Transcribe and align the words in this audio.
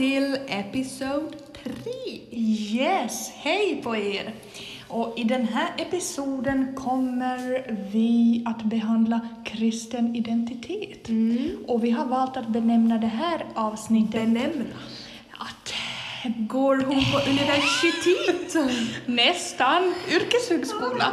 Till 0.00 0.38
episod 0.48 1.36
3! 1.62 1.72
Yes, 2.30 3.30
hej 3.34 3.80
på 3.84 3.96
er! 3.96 4.34
Och 4.88 5.14
i 5.18 5.24
den 5.24 5.48
här 5.48 5.68
episoden 5.76 6.74
kommer 6.74 7.64
vi 7.92 8.42
att 8.46 8.62
behandla 8.62 9.20
kristen 9.44 10.16
identitet. 10.16 11.08
Och 11.66 11.84
vi 11.84 11.90
har 11.90 12.04
valt 12.06 12.36
att 12.36 12.48
benämna 12.48 12.98
det 12.98 13.06
här 13.06 13.46
avsnittet 13.54 14.12
Benämna. 14.12 14.64
att 15.38 15.72
Går 16.36 16.76
hon 16.76 17.04
på 17.12 17.30
universitet? 17.30 18.70
nästan 19.06 19.94
yrkeshögskola 20.08 21.12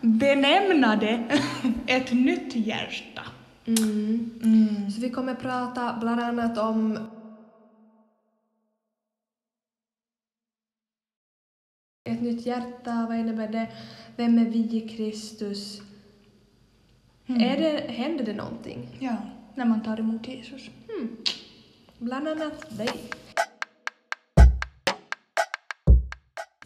benämna 0.00 0.96
det 0.96 1.40
ett 1.86 2.12
nytt 2.12 2.56
hjärta. 2.56 3.22
Mm. 3.66 4.30
Mm. 4.42 4.90
Så 4.90 5.00
vi 5.00 5.10
kommer 5.10 5.34
prata 5.34 5.96
bland 6.00 6.20
annat 6.20 6.58
om 6.58 6.98
nytt 12.28 12.46
hjärta, 12.46 13.06
vad 13.08 13.18
innebär 13.18 13.48
det? 13.48 13.66
Vem 14.16 14.38
är 14.38 14.44
vi 14.44 14.76
i 14.76 14.88
Kristus? 14.88 15.80
Mm. 17.26 17.42
Är 17.42 17.56
det, 17.56 17.92
händer 17.92 18.24
det 18.24 18.32
någonting? 18.32 18.88
Ja, 18.98 19.16
när 19.54 19.64
man 19.64 19.82
tar 19.82 20.00
emot 20.00 20.28
Jesus. 20.28 20.70
Hmm. 20.88 21.16
Bland 21.98 22.28
annat 22.28 22.78
dig. 22.78 22.88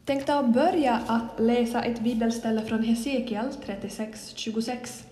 Tänkte 0.05 0.35
att 0.35 0.55
börja 0.55 1.01
att 1.07 1.41
läsa 1.41 1.83
ett 1.83 2.01
bibelställe 2.01 2.63
från 2.63 2.83
Hesekiel 2.83 3.47
36.26. 3.67 5.05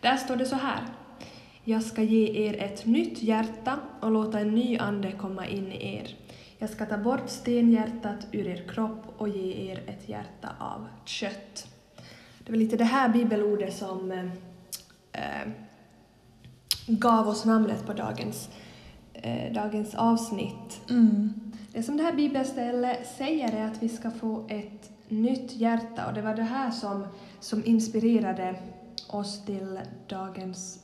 Där 0.00 0.16
står 0.16 0.36
det 0.36 0.46
så 0.46 0.56
här. 0.56 0.80
Jag 1.64 1.82
ska 1.82 2.02
ge 2.02 2.46
er 2.46 2.62
ett 2.62 2.86
nytt 2.86 3.22
hjärta 3.22 3.78
och 4.00 4.10
låta 4.10 4.40
en 4.40 4.54
ny 4.54 4.78
ande 4.78 5.12
komma 5.12 5.46
in 5.46 5.72
i 5.72 5.96
er. 5.96 6.25
Jag 6.58 6.70
ska 6.70 6.86
ta 6.86 6.98
bort 6.98 7.28
stenhjärtat 7.28 8.26
ur 8.32 8.46
er 8.46 8.64
kropp 8.68 9.04
och 9.16 9.28
ge 9.28 9.70
er 9.70 9.82
ett 9.86 10.08
hjärta 10.08 10.48
av 10.58 10.88
kött. 11.04 11.68
Det 12.38 12.52
var 12.52 12.58
lite 12.58 12.76
det 12.76 12.84
här 12.84 13.08
bibelordet 13.08 13.76
som 13.76 14.12
eh, 14.12 14.24
eh, 15.12 15.48
gav 16.86 17.28
oss 17.28 17.44
namnet 17.44 17.86
på 17.86 17.92
dagens, 17.92 18.50
eh, 19.12 19.52
dagens 19.52 19.94
avsnitt. 19.94 20.90
Mm. 20.90 21.52
Det 21.72 21.82
som 21.82 21.96
det 21.96 22.02
här 22.02 22.12
bibelstället 22.12 23.06
säger 23.16 23.52
är 23.52 23.66
att 23.66 23.82
vi 23.82 23.88
ska 23.88 24.10
få 24.10 24.46
ett 24.48 24.90
nytt 25.08 25.52
hjärta 25.52 26.06
och 26.06 26.14
det 26.14 26.22
var 26.22 26.34
det 26.34 26.42
här 26.42 26.70
som, 26.70 27.06
som 27.40 27.64
inspirerade 27.64 28.56
oss 29.08 29.44
till 29.44 29.80
dagens 30.08 30.82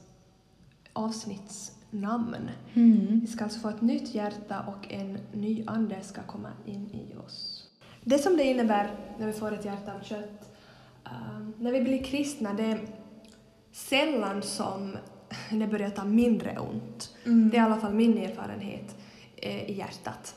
avsnittsnamn. 1.93 2.51
Mm. 2.75 3.21
Vi 3.21 3.27
ska 3.27 3.45
alltså 3.45 3.61
få 3.61 3.69
ett 3.69 3.81
nytt 3.83 4.15
hjärta 4.15 4.61
och 4.61 4.93
en 4.93 5.19
ny 5.33 5.65
ande 5.67 5.97
ska 6.03 6.23
komma 6.23 6.49
in 6.67 6.91
i 6.91 7.17
oss. 7.27 7.65
Det 8.05 8.19
som 8.19 8.37
det 8.37 8.45
innebär 8.45 8.91
när 9.19 9.27
vi 9.27 9.33
får 9.33 9.53
ett 9.53 9.65
hjärta 9.65 9.93
av 9.95 10.01
kött, 10.03 10.57
ehm, 11.05 11.53
när 11.59 11.73
vi 11.73 11.81
blir 11.81 12.03
kristna, 12.05 12.55
det 12.55 12.65
är 12.65 12.81
sällan 13.73 14.43
som 14.43 14.97
det 15.51 15.67
börjar 15.67 15.91
ta 15.91 16.05
mindre 16.05 16.59
ont. 16.59 17.15
Mm. 17.25 17.51
Det 17.51 17.57
är 17.57 17.61
i 17.61 17.65
alla 17.65 17.81
fall 17.81 17.95
min 17.95 18.19
erfarenhet 18.19 18.97
eh, 19.37 19.71
i 19.71 19.79
hjärtat. 19.79 20.35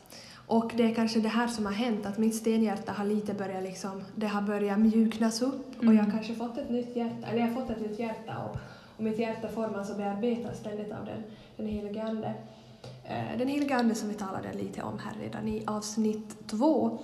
Och 0.47 0.71
det 0.77 0.83
är 0.83 0.95
kanske 0.95 1.19
det 1.19 1.29
här 1.29 1.47
som 1.47 1.65
har 1.65 1.73
hänt, 1.73 2.05
att 2.05 2.17
mitt 2.17 2.35
stenhjärta 2.35 2.91
har 2.91 3.05
lite 3.05 3.33
börjat 3.33 3.63
liksom, 3.63 4.03
det 4.15 4.27
har 4.27 4.41
börjat 4.41 4.79
mjuknas 4.79 5.41
upp 5.41 5.77
och 5.77 5.83
jag 5.83 5.89
har 5.89 5.99
Mm. 5.99 6.11
kanske 6.11 6.35
fått 6.35 6.57
ett 6.57 6.69
nytt 6.69 6.95
hjärta, 6.95 7.27
eller 7.27 7.39
jag 7.39 7.47
har 7.47 7.61
fått 7.61 7.69
ett 7.69 7.81
nytt 7.81 7.99
hjärta 7.99 8.37
och, 8.43 8.57
och 8.97 9.03
mitt 9.03 9.19
hjärta 9.19 9.47
formas 9.47 9.89
och 9.89 9.97
bearbetas 9.97 10.57
ständigt 10.59 10.91
av 10.93 11.05
den, 11.05 11.23
den 11.57 11.67
helige 11.67 12.03
Ande. 12.03 12.33
Eh, 13.03 13.37
Den 13.37 13.47
helige 13.47 13.75
Ande 13.75 13.95
som 13.95 14.09
vi 14.09 14.15
talade 14.15 14.53
lite 14.53 14.81
om 14.83 14.99
här 14.99 15.13
redan 15.21 15.47
i 15.47 15.63
avsnitt 15.67 16.47
två. 16.47 16.99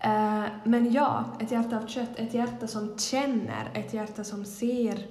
Eh, 0.00 0.44
Men 0.64 0.92
ja, 0.92 1.24
ett 1.40 1.50
hjärta 1.50 1.76
av 1.78 1.86
kött, 1.86 2.10
ett 2.16 2.34
hjärta 2.34 2.66
som 2.66 2.98
känner, 2.98 3.70
ett 3.74 3.94
hjärta 3.94 4.24
som 4.24 4.44
ser 4.44 5.06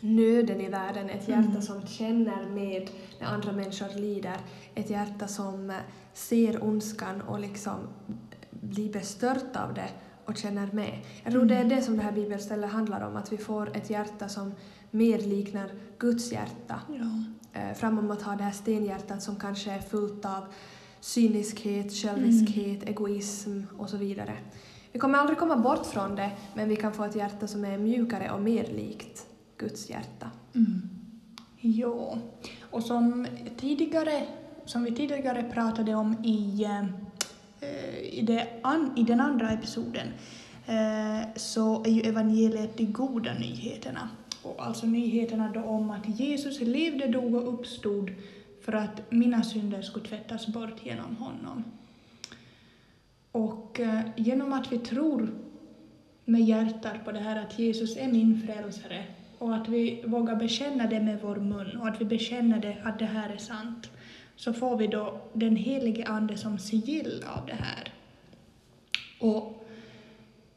nöden 0.00 0.60
i 0.60 0.68
världen, 0.68 1.10
ett 1.10 1.28
hjärta 1.28 1.48
Mm. 1.48 1.62
som 1.62 1.86
känner 1.86 2.46
med 2.46 2.90
när 3.20 3.26
andra 3.26 3.52
människor 3.52 3.98
lider, 4.00 4.36
ett 4.74 4.90
hjärta 4.90 5.28
som 5.28 5.70
eh, 5.70 5.76
ser 6.12 6.64
ondskan 6.64 7.20
och 7.20 7.40
liksom 7.40 7.74
blir 8.50 8.92
bestört 8.92 9.56
av 9.56 9.74
det 9.74 9.88
och 10.24 10.36
känner 10.36 10.68
med. 10.72 10.98
Jag 11.24 11.32
tror 11.32 11.44
det 11.44 11.56
är 11.56 11.64
det 11.64 11.82
som 11.82 11.96
det 11.96 12.02
här 12.02 12.12
bibelstället 12.12 12.70
handlar 12.70 13.00
om, 13.08 13.16
att 13.16 13.32
vi 13.32 13.36
får 13.38 13.76
ett 13.76 13.90
hjärta 13.90 14.28
som 14.28 14.54
mer 14.90 15.18
liknar 15.18 15.70
Guds 15.98 16.32
hjärta 16.32 16.80
Ja. 16.88 17.24
eh, 17.60 17.74
framom 17.76 18.10
att 18.10 18.22
ha 18.22 18.36
det 18.36 18.44
här 18.44 18.52
stenhjärtat 18.52 19.22
som 19.22 19.36
kanske 19.36 19.70
är 19.70 19.80
fullt 19.80 20.24
av 20.24 20.44
cyniskhet, 21.00 21.92
själviskhet, 21.92 22.88
egoism 22.88 23.62
och 23.78 23.90
så 23.90 23.96
vidare. 23.96 24.36
Vi 24.92 24.98
kommer 24.98 25.18
aldrig 25.18 25.38
komma 25.38 25.56
bort 25.56 25.86
från 25.86 26.14
det, 26.16 26.30
men 26.54 26.68
vi 26.68 26.76
kan 26.76 26.92
få 26.92 27.04
ett 27.04 27.16
hjärta 27.16 27.46
som 27.46 27.64
är 27.64 27.78
mjukare 27.78 28.30
och 28.30 28.40
mer 28.40 28.66
likt 28.66 29.26
Guds 29.56 29.90
hjärta. 29.90 30.30
Mm. 30.54 30.82
Ja, 31.60 32.18
och 32.70 32.82
som, 32.82 33.26
tidigare, 33.56 34.26
som 34.64 34.84
vi 34.84 34.94
tidigare 34.94 35.42
pratade 35.42 35.94
om 35.94 36.24
i, 36.24 36.64
eh, 36.64 37.98
i, 37.98 38.22
det 38.22 38.48
an, 38.62 38.92
i 38.96 39.02
den 39.02 39.20
andra 39.20 39.50
episoden 39.50 40.08
eh, 40.66 41.28
så 41.36 41.84
är 41.84 41.90
ju 41.90 42.00
evangeliet 42.00 42.76
de 42.76 42.84
goda 42.86 43.34
nyheterna. 43.34 44.08
Och 44.42 44.66
alltså 44.66 44.86
nyheterna 44.86 45.50
då 45.54 45.60
om 45.60 45.90
att 45.90 46.20
Jesus 46.20 46.60
levde, 46.60 47.06
dog 47.06 47.34
och 47.34 47.54
uppstod 47.54 48.10
för 48.60 48.72
att 48.72 49.10
mina 49.10 49.42
synder 49.42 49.82
skulle 49.82 50.06
tvättas 50.06 50.46
bort 50.46 50.86
genom 50.86 51.16
honom. 51.16 51.64
Och 53.32 53.80
eh, 53.80 54.00
genom 54.16 54.52
att 54.52 54.72
vi 54.72 54.78
tror 54.78 55.34
med 56.24 56.40
hjärtat 56.40 57.04
på 57.04 57.12
det 57.12 57.18
här 57.18 57.42
att 57.42 57.58
Jesus 57.58 57.96
är 57.96 58.08
min 58.08 58.42
frälsare 58.46 59.04
och 59.38 59.54
att 59.54 59.68
vi 59.68 60.02
vågar 60.06 60.36
bekänna 60.36 60.86
det 60.86 61.00
med 61.00 61.18
vår 61.22 61.36
mun 61.36 61.76
och 61.76 61.88
att 61.88 62.00
vi 62.00 62.04
bekänner 62.04 62.60
det 62.60 62.76
att 62.84 62.98
det 62.98 63.04
här 63.04 63.30
är 63.30 63.38
sant 63.38 63.90
så 64.36 64.52
får 64.52 64.76
vi 64.76 64.86
då 64.86 65.20
den 65.32 65.56
helige 65.56 66.06
Ande 66.06 66.36
som 66.36 66.58
sigill 66.58 67.24
av 67.36 67.46
det 67.46 67.58
här. 67.58 67.92
Och 69.20 69.66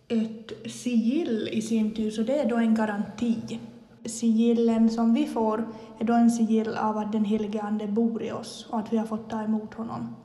ett 0.08 0.52
sigill 0.72 1.50
i 1.52 1.62
sin 1.62 1.92
tur, 1.92 2.12
så 2.12 2.22
det 2.22 2.40
är 2.40 2.50
då 2.50 2.56
en 2.56 2.76
garanti. 2.76 3.60
Sigillen 4.06 4.90
som 4.90 5.14
vi 5.14 5.28
får 5.28 5.68
är 6.00 6.06
då 6.06 6.14
en 6.14 6.32
sigill 6.32 6.78
av 6.78 6.98
att 6.98 7.12
den 7.12 7.26
helige 7.26 7.62
Ande 7.62 7.88
bor 7.88 8.24
i 8.24 8.32
oss 8.32 8.68
och 8.70 8.80
att 8.80 8.94
vi 8.94 8.98
har 8.98 9.06
fått 9.06 9.30
ta 9.30 9.42
emot 9.44 9.74
honom. 9.74 10.16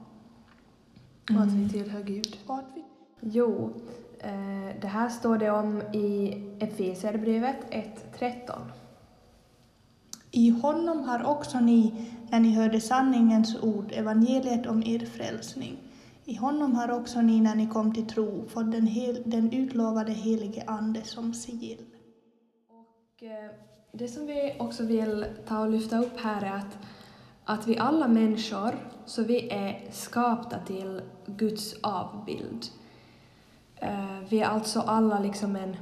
Och 1.31 1.43
att 1.43 1.49
vi 1.53 1.57
Mm. 1.59 1.69
tillhör 1.69 2.03
Gud. 2.03 2.37
Och 2.47 2.61
vi 2.75 2.85
Jo, 3.21 3.71
eh, 4.19 4.81
det 4.81 4.87
här 4.87 5.09
står 5.09 5.39
det 5.39 5.51
om 5.51 5.83
i 5.83 6.35
Efesierbrevet 6.61 7.57
1.13. 7.71 8.59
I 10.31 10.51
honom 10.51 11.01
har 11.01 11.25
också 11.25 11.61
ni, 11.61 11.93
när 12.31 12.41
ni 12.41 12.55
hörde 12.55 12.81
sanningens 12.81 13.63
ord, 13.63 13.93
evangeliet 13.93 14.67
om 14.67 14.83
er 14.83 14.99
frälsning. 15.07 15.77
I 16.25 16.35
honom 16.37 16.75
har 16.75 16.91
också 16.91 17.21
ni, 17.21 17.41
när 17.41 17.55
ni 17.55 17.67
kom 17.67 17.95
till 17.95 18.07
tro, 18.07 18.45
fått 18.49 18.73
den, 18.73 18.87
hel, 18.87 19.23
den 19.27 19.53
utlovade 19.53 20.13
helige 20.13 20.65
Ande 20.67 21.03
som 21.05 21.35
sigill. 21.35 21.85
Och 22.69 23.23
eh, 23.23 23.51
det 23.93 24.09
som 24.09 24.27
vi 24.27 24.57
också 24.59 24.83
vill 24.85 25.27
ta 25.47 25.61
och 25.61 25.71
lyfta 25.71 25.99
upp 25.99 26.21
här 26.21 26.43
är 26.43 26.53
att, 26.57 26.79
att 27.45 27.67
vi 27.67 27.79
alla 27.79 28.09
människor, 28.09 28.75
så 29.07 29.23
vi 29.23 29.51
är 29.51 29.87
skapta 29.93 30.59
till 30.59 31.01
Guds 31.27 31.75
avbild. 31.83 32.67
Eh, 33.77 34.19
Vi 34.29 34.41
är 34.41 34.47
alltså 34.47 34.81
alla 34.81 35.19
liksom 35.19 35.57
en, 35.57 35.77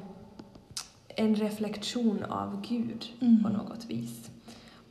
en 1.08 1.35
reflektion 1.35 2.25
av 2.25 2.62
Gud 2.69 3.05
Mm. 3.20 3.43
på 3.43 3.49
något 3.49 3.85
vis. 3.85 4.31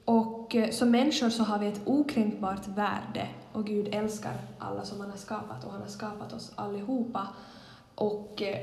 Och 0.05 0.55
eh, 0.55 0.69
som 0.71 0.91
människor 0.91 1.29
så 1.29 1.43
har 1.43 1.59
vi 1.59 1.67
ett 1.67 1.81
okränkbart 1.85 2.67
värde 2.67 3.27
och 3.53 3.65
Gud 3.65 3.87
älskar 3.91 4.33
alla 4.59 4.83
som 4.85 4.99
han 5.01 5.09
har 5.09 5.17
skapat 5.17 5.63
och 5.65 5.71
han 5.71 5.81
har 5.81 5.87
skapat 5.87 6.33
oss 6.33 6.51
allihopa. 6.55 7.27
Och 7.95 8.41
eh, 8.41 8.57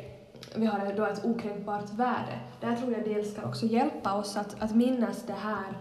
vi 0.57 0.67
har 0.67 0.93
då 0.97 1.05
ett 1.05 1.25
okränkbart 1.25 1.91
värde. 1.95 2.39
Det 2.61 2.67
här 2.67 2.77
tror 2.77 2.93
jag 2.93 3.05
dels 3.05 3.35
kan 3.35 3.45
också 3.45 3.67
hjälpa 3.67 4.13
oss 4.15 4.37
att, 4.37 4.63
att 4.63 4.75
minnas 4.75 5.23
det 5.27 5.33
här. 5.33 5.73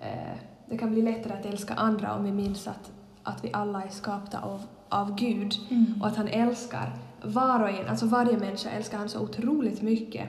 Eh, 0.00 0.36
det 0.66 0.78
kan 0.78 0.90
bli 0.90 1.02
lättare 1.02 1.32
att 1.32 1.46
älska 1.46 1.74
andra 1.74 2.14
om 2.14 2.24
vi 2.24 2.32
minns 2.32 2.66
att, 2.68 2.92
att 3.22 3.44
vi 3.44 3.50
alla 3.52 3.82
är 3.82 3.88
skapta 3.88 4.38
av, 4.40 4.62
av 4.88 5.14
Gud 5.14 5.54
Mm. 5.70 5.94
och 6.02 6.08
att 6.08 6.16
han 6.16 6.28
älskar 6.28 6.92
var 7.22 7.60
och 7.62 7.68
en, 7.70 7.88
alltså 7.88 8.06
varje 8.06 8.38
människa 8.38 8.70
älskar 8.70 8.98
han 8.98 9.08
så 9.08 9.20
otroligt 9.20 9.82
mycket. 9.82 10.28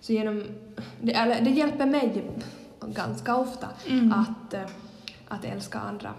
Så 0.00 0.12
genom, 0.12 0.44
det, 1.00 1.14
eller, 1.14 1.40
det 1.40 1.50
hjälper 1.50 1.86
mig 1.86 2.30
ganska 2.86 3.36
ofta 3.36 3.68
Mm. 3.88 4.12
att, 4.12 4.54
eh, 4.54 4.66
att 5.28 5.44
älska 5.44 5.78
andra. 5.78 6.10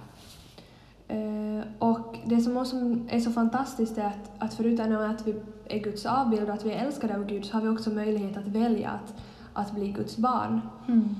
Eh, 1.14 1.64
och 1.80 2.18
det 2.26 2.42
som 2.42 2.58
också 2.58 2.76
är 3.10 3.20
så 3.20 3.32
fantastiskt 3.32 3.98
är 3.98 4.06
att, 4.06 4.32
att 4.40 4.54
förutom 4.54 4.96
att 4.96 5.28
vi 5.28 5.36
är 5.66 5.80
Guds 5.80 6.06
avbild 6.06 6.50
och 6.50 6.54
att 6.54 6.66
vi 6.66 6.72
är 6.72 6.86
älskade 6.86 7.16
av 7.16 7.26
Gud 7.26 7.46
så 7.46 7.54
har 7.54 7.62
vi 7.62 7.68
också 7.68 7.90
möjlighet 7.90 8.38
att 8.38 8.48
välja 8.48 8.90
att, 8.90 9.14
att 9.54 9.72
bli 9.72 9.88
Guds 9.88 10.18
barn. 10.18 10.62
Mm. 10.88 11.16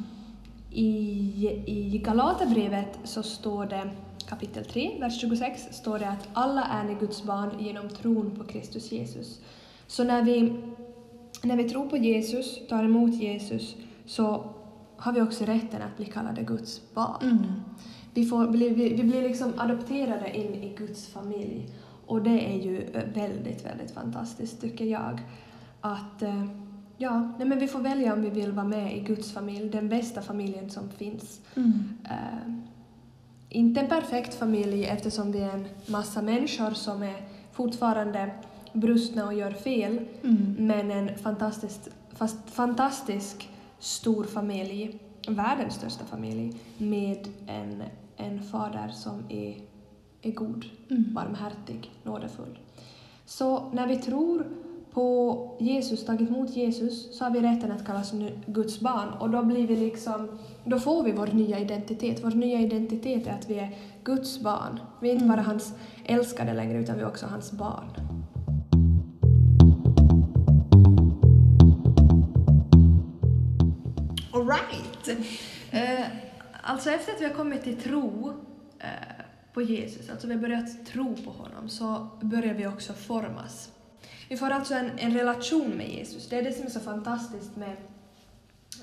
I, 0.72 1.64
i 1.66 1.98
Galaterbrevet 2.06 3.00
så 3.04 3.24
står 3.24 3.66
det 3.66 3.90
kapitel 4.26 4.66
3, 4.66 4.98
vers 5.00 5.22
26 5.22 5.62
står 5.72 6.00
det 6.00 6.10
att 6.10 6.30
alla 6.34 6.64
är 6.64 6.84
ni 6.84 6.94
Guds 6.94 7.24
barn 7.24 7.50
genom 7.60 7.90
tron 7.90 8.32
på 8.38 8.44
Kristus 8.44 8.92
Jesus. 8.92 9.42
Så 9.88 10.04
när 10.04 10.22
vi, 10.22 10.62
när 11.44 11.58
vi 11.58 11.70
tror 11.70 11.90
på 11.90 11.98
Jesus, 11.98 12.68
tar 12.70 12.84
emot 12.84 13.14
Jesus, 13.14 13.76
så 14.06 14.46
har 14.98 15.14
vi 15.14 15.22
också 15.22 15.46
rätten 15.46 15.82
att 15.82 15.98
bli 15.98 16.06
kallade 16.06 16.44
Guds 16.44 16.82
barn. 16.94 17.22
Mm. 17.22 17.44
Vi, 18.14 18.26
får, 18.26 18.48
vi, 18.48 18.70
vi, 18.70 19.04
blir 19.04 19.22
liksom 19.22 19.54
adopterade 19.58 20.38
in 20.38 20.56
i 20.56 20.76
Guds 20.78 21.08
familj. 21.08 21.70
Och 22.06 22.22
det 22.22 22.54
är 22.54 22.62
ju 22.62 22.82
eh, 22.94 23.04
väldigt, 23.14 23.66
väldigt 23.66 23.92
fantastiskt 23.92 24.62
tycker 24.62 24.86
jag. 24.86 25.22
Att 25.82 26.22
eh, 26.22 26.46
ja, 26.98 27.34
nej 27.38 27.48
men 27.48 27.60
vi 27.60 27.68
får 27.68 27.80
välja 27.80 28.14
om 28.14 28.22
vi 28.22 28.30
vill 28.30 28.52
vara 28.52 28.68
med 28.68 28.98
i 28.98 29.00
Guds 29.00 29.32
familj, 29.32 29.70
den 29.70 29.90
bästa 29.90 30.22
familjen 30.22 30.70
som 30.70 30.90
finns. 30.90 31.42
Mm. 31.56 31.98
Eh, 32.06 32.54
inte 33.50 33.82
en 33.82 33.88
perfekt 33.88 34.34
familj 34.34 34.86
eftersom 34.86 35.32
vi 35.32 35.40
är 35.40 35.50
en 35.50 35.68
massa 35.86 36.22
människor 36.22 36.72
som 36.72 37.04
är 37.04 37.16
fortfarande 37.52 38.32
brustna 38.74 39.26
och 39.26 39.34
gör 39.34 39.52
fel, 39.52 40.00
Mm. 40.24 40.56
men 40.60 40.92
en 40.92 41.18
fantastiskt, 41.18 41.90
fast, 42.16 42.50
fantastisk 42.50 43.50
stor 43.80 44.24
familj, 44.24 45.00
världens 45.28 45.74
största 45.74 46.06
familj, 46.06 46.54
med 46.78 47.28
en, 47.48 47.84
en 48.24 48.44
fader 48.44 48.90
som 48.90 49.24
är, 49.30 49.58
är 50.22 50.32
god, 50.32 50.66
Mm. 50.90 51.14
barmhärtig, 51.14 51.92
nådefull. 52.04 52.60
Så 53.26 53.70
när 53.72 53.88
vi 53.88 53.98
tror 53.98 54.48
på 54.94 55.58
Jesus, 55.60 56.06
tagit 56.06 56.30
emot 56.30 56.50
Jesus, 56.56 57.18
så 57.18 57.24
har 57.24 57.32
vi 57.32 57.42
rätten 57.42 57.72
att 57.72 57.86
kallas 57.86 58.14
Guds 58.46 58.80
barn 58.80 59.10
och 59.20 59.30
då 59.30 59.44
blir 59.44 59.68
vi 59.68 59.76
liksom, 59.76 60.28
då 60.66 60.80
får 60.80 61.04
vi 61.04 61.12
vår 61.12 61.28
nya 61.28 61.60
identitet. 61.60 62.24
Vår 62.24 62.32
nya 62.32 62.60
identitet 62.60 63.28
är 63.28 63.32
att 63.32 63.50
vi 63.50 63.60
är 63.60 63.76
Guds 64.04 64.40
barn. 64.40 64.80
Vi 65.02 65.10
är 65.10 65.14
inte 65.14 65.26
Mm. 65.26 65.36
bara 65.38 65.46
hans 65.46 65.74
älskade 66.06 66.54
längre 66.54 66.80
utan 66.80 66.96
vi 66.96 67.02
är 67.02 67.08
också 67.08 67.26
hans 67.26 67.52
barn. 67.52 67.86
All 74.34 74.48
right. 74.48 75.08
Eh, 75.72 76.06
alltså 76.64 76.90
efter 76.90 77.14
att 77.14 77.22
vi 77.22 77.26
har 77.26 77.34
kommit 77.34 77.64
till 77.64 77.82
tro 77.82 78.34
eh, 78.80 78.88
på 79.54 79.62
Jesus, 79.62 80.10
alltså 80.10 80.28
vi 80.28 80.34
har 80.34 80.42
börjat 80.42 80.86
tro 80.86 81.16
på 81.16 81.32
honom, 81.32 81.70
så 81.70 82.08
börjar 82.22 82.54
vi 82.54 82.68
också 82.68 82.94
formas. 82.94 83.72
Vi 84.30 84.38
får 84.38 84.50
alltså 84.50 84.74
en, 84.74 84.90
en 84.98 85.14
relation 85.14 85.70
med 85.70 85.90
Jesus. 85.90 86.30
Det 86.30 86.38
är 86.38 86.42
det 86.44 86.52
som 86.54 86.66
är 86.66 86.70
så 86.70 86.80
fantastiskt 86.80 87.56
med, 87.56 87.76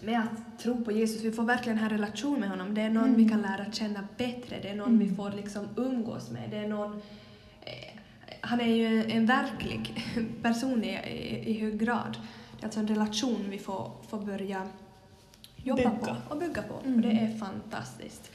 med 0.03 0.21
att 0.21 0.59
tro 0.63 0.85
på 0.85 0.93
Jesus. 0.93 1.23
Vi 1.25 1.33
får 1.33 1.43
verkligen 1.43 1.79
en 1.79 1.89
relation 1.91 2.41
med 2.41 2.49
honom. 2.51 2.75
Det 2.75 2.81
är 2.81 2.91
någon 2.91 3.05
Mm. 3.05 3.17
vi 3.17 3.29
kan 3.29 3.43
lära 3.43 3.73
känna 3.73 4.09
bättre. 4.17 4.59
Det 4.63 4.69
är 4.69 4.75
någon 4.77 4.99
vi 4.99 5.05
Mm. 5.05 5.17
får 5.17 5.31
liksom 5.31 5.69
umgås 5.77 6.31
med. 6.31 6.51
Det 6.51 6.57
är 6.57 6.69
någon, 6.69 6.93
eh, 7.63 7.99
han 8.41 8.61
är 8.61 8.75
ju 8.75 8.87
en, 9.01 9.11
en 9.11 9.27
verklig 9.27 10.05
person 10.43 10.85
i, 10.85 10.89
i, 10.89 11.51
i 11.51 11.61
hög 11.61 11.79
grad. 11.81 12.17
Det 12.57 12.63
är 12.63 12.65
alltså 12.65 12.81
en 12.81 12.89
relation 12.89 13.45
vi 13.51 13.59
får, 13.59 13.91
får 14.09 14.19
börja 14.19 14.69
jobba 15.65 15.77
Bygga. 15.83 15.97
på 15.99 16.17
och 16.35 16.39
bygga 16.41 16.63
på. 16.63 16.75
Mm. 16.85 16.95
Och 16.95 17.01
det 17.01 17.11
är 17.11 17.39
fantastiskt. 17.39 18.31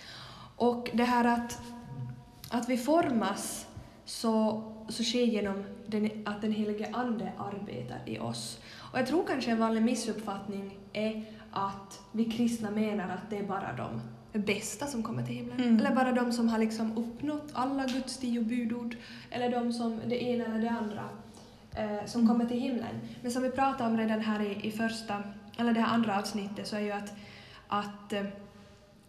Och 0.55 0.89
det 0.93 1.03
här 1.03 1.25
att, 1.25 1.59
att 2.49 2.69
vi 2.69 2.77
formas 2.77 3.65
så, 4.05 4.63
så 4.89 5.03
sker 5.03 5.23
genom 5.23 5.63
den, 5.87 6.09
att 6.25 6.41
den 6.41 6.51
helige 6.51 6.89
Ande 6.93 7.31
arbetar 7.37 7.99
i 8.05 8.19
oss. 8.19 8.59
Och 8.91 8.99
jag 8.99 9.07
tror 9.07 9.23
kanske 9.27 9.51
en 9.51 9.59
vanlig 9.59 9.81
missuppfattning 9.83 10.77
är 10.93 11.23
att 11.51 11.99
vi 12.11 12.25
kristna 12.25 12.71
menar 12.71 13.03
att 13.09 13.29
det 13.29 13.37
är 13.37 13.43
bara 13.43 13.73
de 13.77 14.01
bästa 14.39 14.87
som 14.87 15.03
kommer 15.03 15.23
till 15.25 15.35
himlen. 15.35 15.61
Mm. 15.61 15.79
Eller 15.79 15.95
bara 15.95 16.11
de 16.11 16.31
som 16.33 16.49
har 16.49 16.59
liksom 16.59 16.97
uppnått 16.97 17.49
alla 17.53 17.85
Guds 17.85 18.17
tio 18.17 18.41
budord. 18.41 18.95
Eller 19.31 19.51
de 19.51 19.73
som, 19.73 19.99
det 20.07 20.23
ena 20.23 20.45
eller 20.45 20.59
det 20.61 20.69
andra, 20.69 21.03
eh, 21.75 22.05
som 22.05 22.21
Mm. 22.21 22.31
kommer 22.33 22.45
till 22.49 22.59
himlen. 22.59 22.95
Men 23.21 23.31
som 23.31 23.43
vi 23.43 23.49
pratade 23.49 23.89
om 23.89 23.97
redan 23.97 24.19
här 24.21 24.41
i, 24.41 24.67
i 24.67 24.71
första, 24.71 25.23
eller 25.57 25.73
det 25.73 25.79
här 25.79 25.93
andra 25.93 26.19
avsnittet, 26.19 26.67
så 26.67 26.75
är 26.75 26.79
ju 26.79 26.91
att, 26.91 27.13
att 27.67 28.13
eh, 28.13 28.23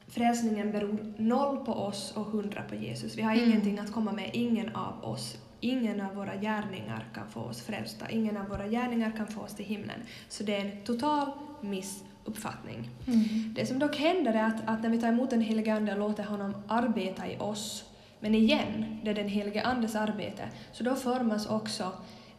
frälsningen 0.08 0.72
beror 0.72 1.14
noll 1.18 1.64
på 1.64 1.72
oss 1.72 2.12
och 2.16 2.24
hundra 2.24 2.62
på 2.62 2.74
Jesus. 2.74 3.16
Vi 3.16 3.22
har 3.22 3.32
Mm. 3.32 3.48
ingenting 3.48 3.78
att 3.78 3.92
komma 3.92 4.12
med, 4.12 4.30
ingen 4.32 4.76
av 4.76 5.04
oss. 5.04 5.36
Ingen 5.60 6.00
av 6.00 6.14
våra 6.14 6.36
gärningar 6.36 7.04
kan 7.14 7.28
få 7.30 7.40
oss 7.40 7.62
frälsta, 7.62 8.10
ingen 8.10 8.36
av 8.36 8.48
våra 8.48 8.68
gärningar 8.68 9.12
kan 9.16 9.26
få 9.26 9.40
oss 9.40 9.54
till 9.54 9.64
himlen. 9.64 10.00
Så 10.28 10.42
det 10.44 10.56
är 10.56 10.64
en 10.64 10.84
total 10.84 11.30
missuppfattning. 11.60 12.90
Mm. 13.06 13.54
Det 13.54 13.66
som 13.66 13.78
dock 13.78 13.96
händer 13.96 14.32
är 14.34 14.42
att, 14.44 14.68
att 14.68 14.82
när 14.82 14.90
vi 14.90 15.00
tar 15.00 15.08
emot 15.08 15.30
den 15.30 15.40
helige 15.40 15.74
Ande 15.74 15.92
och 15.92 15.98
låter 15.98 16.24
honom 16.24 16.54
arbeta 16.68 17.28
i 17.28 17.36
oss, 17.38 17.84
men 18.20 18.34
igen, 18.34 18.98
det 19.04 19.10
är 19.10 19.14
den 19.14 19.28
helige 19.28 19.62
Andes 19.62 19.94
arbete, 19.96 20.48
så 20.72 20.84
då 20.84 20.94
formas 20.94 21.46
också, 21.46 21.82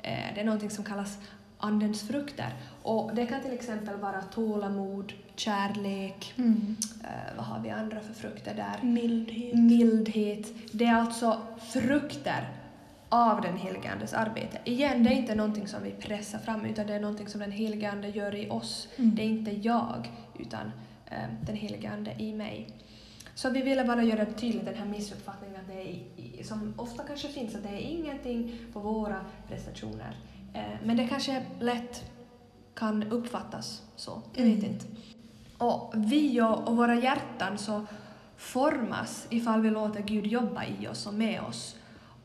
eh, 0.02 0.34
det 0.36 0.42
är 0.42 0.46
någonting 0.46 0.70
som 0.70 0.84
kallas 0.84 1.20
Andens 1.58 2.02
frukter. 2.08 2.54
Och 2.84 3.12
det 3.16 3.26
kan 3.26 3.42
till 3.42 3.54
exempel 3.54 3.96
vara 3.96 4.22
tålamod, 4.22 5.14
kärlek, 5.36 6.34
Mm. 6.38 6.76
eh, 7.04 7.36
vad 7.38 7.46
har 7.46 7.60
vi 7.60 7.70
andra 7.70 8.00
för 8.00 8.14
frukter 8.14 8.56
där? 8.56 8.88
Mildhet. 8.88 9.56
Mildhet. 9.56 10.48
Det 10.72 10.86
är 10.86 10.94
alltså 10.96 11.42
frukter 11.60 12.50
av 13.10 13.42
den 13.42 13.58
helige 13.58 13.92
Andes 13.92 14.14
arbete. 14.14 14.58
Igen, 14.64 15.04
det 15.04 15.10
är 15.10 15.14
inte 15.18 15.36
någonting 15.36 15.68
som 15.68 15.84
vi 15.84 15.92
pressar 15.92 16.40
fram 16.40 16.66
utan 16.66 16.88
det 16.88 16.94
är 16.94 17.00
någonting 17.00 17.28
som 17.28 17.40
den 17.42 17.52
helige 17.52 17.92
Ande 17.92 18.10
gör 18.10 18.36
i 18.36 18.50
oss. 18.50 18.88
Mm. 18.96 19.16
Det 19.16 19.22
är 19.22 19.28
inte 19.28 19.52
jag 19.52 20.12
utan 20.40 20.72
eh, 21.06 21.18
den 21.46 21.56
helige 21.56 21.90
Ande 21.92 22.12
i 22.18 22.34
mig. 22.34 22.68
Så 23.36 23.50
vi 23.50 23.62
ville 23.62 23.84
bara 23.84 24.04
göra 24.04 24.26
tydligt 24.26 24.66
den 24.66 24.76
här 24.76 24.86
missuppfattningen 24.86 25.56
att 25.62 25.68
det 25.68 25.82
är, 26.40 26.44
som 26.44 26.74
ofta 26.78 27.04
kanske 27.04 27.28
finns, 27.28 27.56
att 27.56 27.64
det 27.64 27.70
är 27.70 27.80
ingenting 27.80 28.58
på 28.74 28.80
våra 28.80 29.22
prestationer. 29.48 30.16
Eh, 30.58 30.78
men 30.86 30.98
det 30.98 31.08
kanske 31.08 31.46
lätt 31.60 32.12
kan 32.76 33.04
uppfattas 33.04 33.82
så, 33.96 34.22
jag 34.36 34.46
vet 34.46 34.58
Mm. 34.60 34.72
inte. 34.72 34.86
Och 35.58 35.94
vi 35.96 36.42
och, 36.42 36.68
och 36.68 36.78
våra 36.78 36.96
hjärtan 36.96 37.58
så 37.58 37.86
formas 38.38 39.28
ifall 39.30 39.62
vi 39.62 39.70
låter 39.70 40.02
Gud 40.02 40.28
jobba 40.28 40.64
i 40.66 40.88
oss 40.88 41.08
och 41.08 41.14
med 41.14 41.42
oss. 41.42 41.76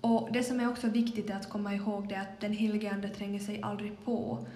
Och 0.01 0.29
det 0.33 0.43
som 0.43 0.61
är 0.61 0.69
också 0.71 0.89
viktigt 0.89 1.31
är 1.31 1.35
att 1.37 1.49
komma 1.49 1.75
ihåg 1.75 2.09
det 2.09 2.17
att 2.17 2.41
den 2.41 2.53
helige 2.53 2.93
Ande 2.93 3.09
tränger 3.09 3.39
sig 3.41 3.63
aldrig 3.63 4.05
på, 4.05 4.47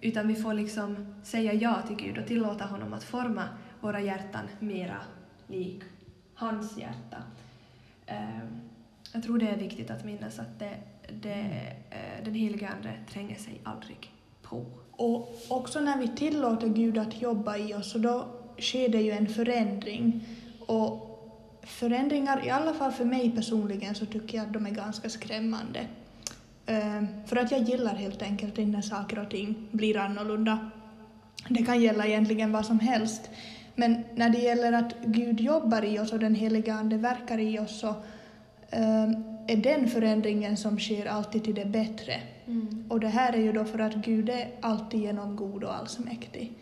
utan 0.00 0.28
vi 0.28 0.34
får 0.34 0.54
liksom 0.54 1.14
säga 1.24 1.52
ja 1.52 1.82
till 1.86 1.96
Gud 1.96 2.18
och 2.18 2.26
tillåta 2.26 2.64
honom 2.64 2.92
att 2.92 3.04
forma 3.04 3.48
våra 3.80 4.00
hjärtan 4.00 4.44
mera 4.60 4.96
lik 5.46 5.82
hans 6.34 6.78
hjärta. 6.78 7.16
Eh, 8.06 8.38
Jag 9.12 9.22
tror 9.22 9.38
det 9.38 9.48
är 9.48 9.56
viktigt 9.56 9.90
att 9.90 10.04
minnas 10.04 10.38
att 10.38 10.58
det, 10.58 10.74
det, 11.22 11.72
eh, 11.90 12.24
den 12.24 12.34
helige 12.34 12.68
Ande 12.68 12.92
tränger 13.12 13.36
sig 13.36 13.60
aldrig 13.64 14.12
på. 14.42 14.64
Och 14.90 15.36
också 15.48 15.80
när 15.80 15.98
vi 15.98 16.08
tillåter 16.08 16.68
Gud 16.68 16.98
att 16.98 17.22
jobba 17.22 17.56
i 17.56 17.74
oss, 17.74 17.90
så 17.90 17.98
då 17.98 18.26
sker 18.58 18.88
det 18.88 19.00
ju 19.00 19.10
en 19.10 19.28
förändring. 19.28 20.24
Och 20.66 21.06
förändringar, 21.62 22.46
i 22.46 22.50
alla 22.50 22.74
fall 22.74 22.92
för 22.92 23.04
mig 23.04 23.30
personligen, 23.30 23.94
så 23.94 24.06
tycker 24.06 24.38
jag 24.38 24.46
att 24.46 24.52
de 24.52 24.66
är 24.66 24.70
ganska 24.70 25.08
skrämmande. 25.08 25.86
Eh, 26.66 27.04
för 27.26 27.36
att 27.36 27.50
jag 27.50 27.62
gillar 27.62 27.94
helt 27.94 28.22
enkelt 28.22 28.58
inte 28.58 28.76
när 28.76 28.82
saker 28.82 29.18
och 29.18 29.30
ting 29.30 29.68
blir 29.70 29.96
annorlunda. 29.96 30.70
Det 31.48 31.62
kan 31.62 31.82
gälla 31.82 32.06
egentligen 32.06 32.52
vad 32.52 32.66
som 32.66 32.80
helst. 32.80 33.30
Men 33.74 34.04
när 34.14 34.30
det 34.30 34.38
gäller 34.38 34.72
att 34.72 34.94
Gud 35.04 35.40
jobbar 35.40 35.84
i 35.84 35.98
oss 35.98 36.12
och 36.12 36.18
den 36.18 36.34
heliga 36.34 36.74
Ande 36.74 36.96
verkar 36.96 37.38
i 37.38 37.58
oss 37.58 37.80
så 37.80 37.94
är 38.70 39.56
den 39.56 39.88
förändringen 39.88 40.56
som 40.56 40.78
sker 40.78 41.06
alltid 41.06 41.44
till 41.44 41.54
det 41.54 41.64
bättre. 41.64 42.20
Och 42.88 43.00
det 43.00 43.08
här 43.08 43.32
är 43.32 43.38
ju 43.40 43.52
då 43.52 43.64
för 43.64 43.78
att 43.78 43.94
Gud 43.94 44.28
är 44.28 44.48
alltid 44.60 45.00
genom 45.00 45.36
god 45.36 45.64
och 45.64 45.74
allsmäktig. 45.74 46.52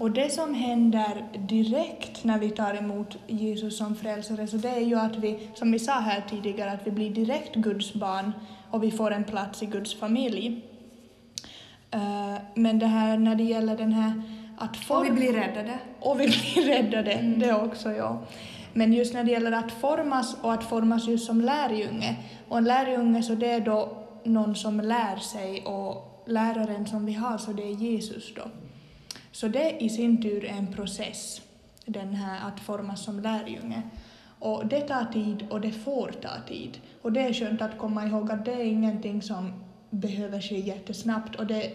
Och 0.00 0.10
det 0.10 0.32
som 0.32 0.54
händer 0.54 1.28
direkt 1.48 2.24
när 2.24 2.38
vi 2.38 2.50
tar 2.50 2.74
emot 2.74 3.16
Jesus 3.26 3.78
som 3.78 3.96
frälsare, 3.96 4.46
så 4.46 4.56
det 4.56 4.68
är 4.68 4.80
ju 4.80 4.94
att 4.98 5.16
vi, 5.16 5.48
som 5.54 5.72
vi 5.72 5.78
sa 5.78 5.92
här 5.92 6.24
tidigare, 6.30 6.70
att 6.72 6.86
vi 6.86 6.90
blir 6.90 7.10
direkt 7.10 7.54
Guds 7.54 7.94
barn 7.94 8.32
och 8.70 8.82
vi 8.82 8.90
får 8.90 9.10
en 9.10 9.24
plats 9.24 9.62
i 9.62 9.66
Guds 9.66 9.94
familj. 9.94 10.60
Eh, 11.90 12.34
Men 12.54 12.78
det 12.78 12.86
här 12.86 13.18
när 13.18 13.34
det 13.34 13.42
gäller 13.44 13.76
den 13.76 13.92
här 13.92 14.22
att 14.58 14.70
Och 14.70 14.76
form- 14.76 15.04
vi 15.04 15.10
blir 15.10 15.32
räddade. 15.32 15.78
och 16.00 16.20
vi 16.20 16.24
blir 16.26 16.62
räddade, 16.66 17.12
Mm. 17.12 17.38
det 17.40 17.52
också, 17.54 17.92
ja. 17.92 18.18
Men 18.72 18.92
just 18.92 19.14
när 19.14 19.24
det 19.24 19.30
gäller 19.30 19.52
att 19.52 19.72
formas 19.72 20.36
och 20.42 20.52
att 20.52 20.64
formas 20.64 21.08
just 21.08 21.26
som 21.26 21.40
lärjunge, 21.40 22.16
och 22.48 22.58
en 22.58 22.64
lärjunge 22.64 23.22
så 23.22 23.34
det 23.34 23.50
är 23.50 23.60
då 23.60 23.96
någon 24.24 24.54
som 24.56 24.80
lär 24.80 25.16
sig 25.16 25.62
och 25.62 26.22
läraren 26.26 26.86
som 26.86 27.06
vi 27.06 27.12
har 27.12 27.38
så 27.38 27.52
det 27.52 27.62
är 27.62 27.74
Jesus 27.74 28.34
då. 28.34 28.42
Så 29.32 29.48
det 29.48 29.82
i 29.82 29.88
sin 29.88 30.22
tur 30.22 30.44
är 30.44 30.48
en 30.58 30.72
process, 30.72 31.42
den 31.86 32.14
här 32.14 32.48
att 32.48 32.60
formas 32.60 33.04
som 33.04 33.20
lärjunge. 33.20 33.82
Och 34.38 34.66
det 34.66 34.80
tar 34.80 35.04
tid 35.04 35.46
och 35.50 35.60
det 35.60 35.72
får 35.72 36.12
ta 36.22 36.30
tid. 36.48 36.78
Och 37.02 37.12
det 37.12 37.20
är 37.20 37.32
skönt 37.32 37.62
att 37.62 37.78
komma 37.78 38.06
ihåg 38.06 38.30
att 38.30 38.44
det 38.44 38.52
är 38.52 38.64
ingenting 38.64 39.22
som 39.22 39.52
behöver 39.90 40.40
ske 40.40 40.58
jättesnabbt 40.58 41.36
och 41.36 41.46
det 41.46 41.72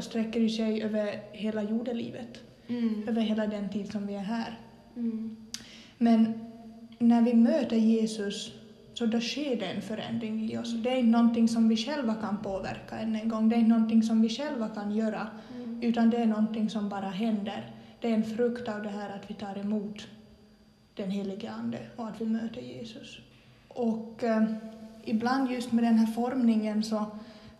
sträcker 0.00 0.48
sig 0.48 0.82
över 0.82 1.20
hela 1.32 1.62
jordelivet 1.62 2.38
Mm. 2.68 3.08
över 3.08 3.20
hela 3.22 3.46
den 3.46 3.68
tid 3.68 3.92
som 3.92 4.06
vi 4.06 4.14
är 4.14 4.22
här. 4.22 4.58
Mm. 4.96 5.41
Men 6.02 6.34
när 6.98 7.22
vi 7.22 7.34
möter 7.34 7.76
Jesus 7.76 8.52
så 8.94 9.06
då 9.06 9.20
sker 9.20 9.56
det 9.56 9.66
en 9.66 9.82
förändring 9.82 10.50
i 10.50 10.58
oss. 10.58 10.72
Det 10.82 10.90
är 10.90 10.96
inte 10.96 11.10
någonting 11.18 11.48
som 11.48 11.68
vi 11.68 11.76
själva 11.76 12.14
kan 12.14 12.38
påverka 12.42 12.98
än 12.98 13.16
en 13.16 13.28
gång, 13.28 13.48
det 13.48 13.56
är 13.56 13.58
inte 13.58 13.70
någonting 13.70 14.02
som 14.02 14.22
vi 14.22 14.28
själva 14.28 14.68
kan 14.68 14.92
göra, 14.92 15.26
Mm. 15.54 15.82
utan 15.82 16.10
det 16.10 16.16
är 16.16 16.26
någonting 16.26 16.70
som 16.70 16.88
bara 16.88 17.08
händer. 17.08 17.70
Det 18.00 18.08
är 18.08 18.14
en 18.14 18.24
frukt 18.24 18.68
av 18.68 18.82
det 18.82 18.88
här 18.88 19.10
att 19.10 19.30
vi 19.30 19.34
tar 19.34 19.58
emot 19.58 20.08
den 20.94 21.10
helige 21.10 21.50
Ande 21.50 21.78
och 21.96 22.08
att 22.08 22.20
vi 22.20 22.26
möter 22.26 22.60
Jesus. 22.60 23.18
Och 23.68 24.24
eh, 24.24 24.44
ibland 25.04 25.50
just 25.50 25.72
med 25.72 25.84
den 25.84 25.98
här 25.98 26.06
formningen 26.06 26.82
så 26.82 27.06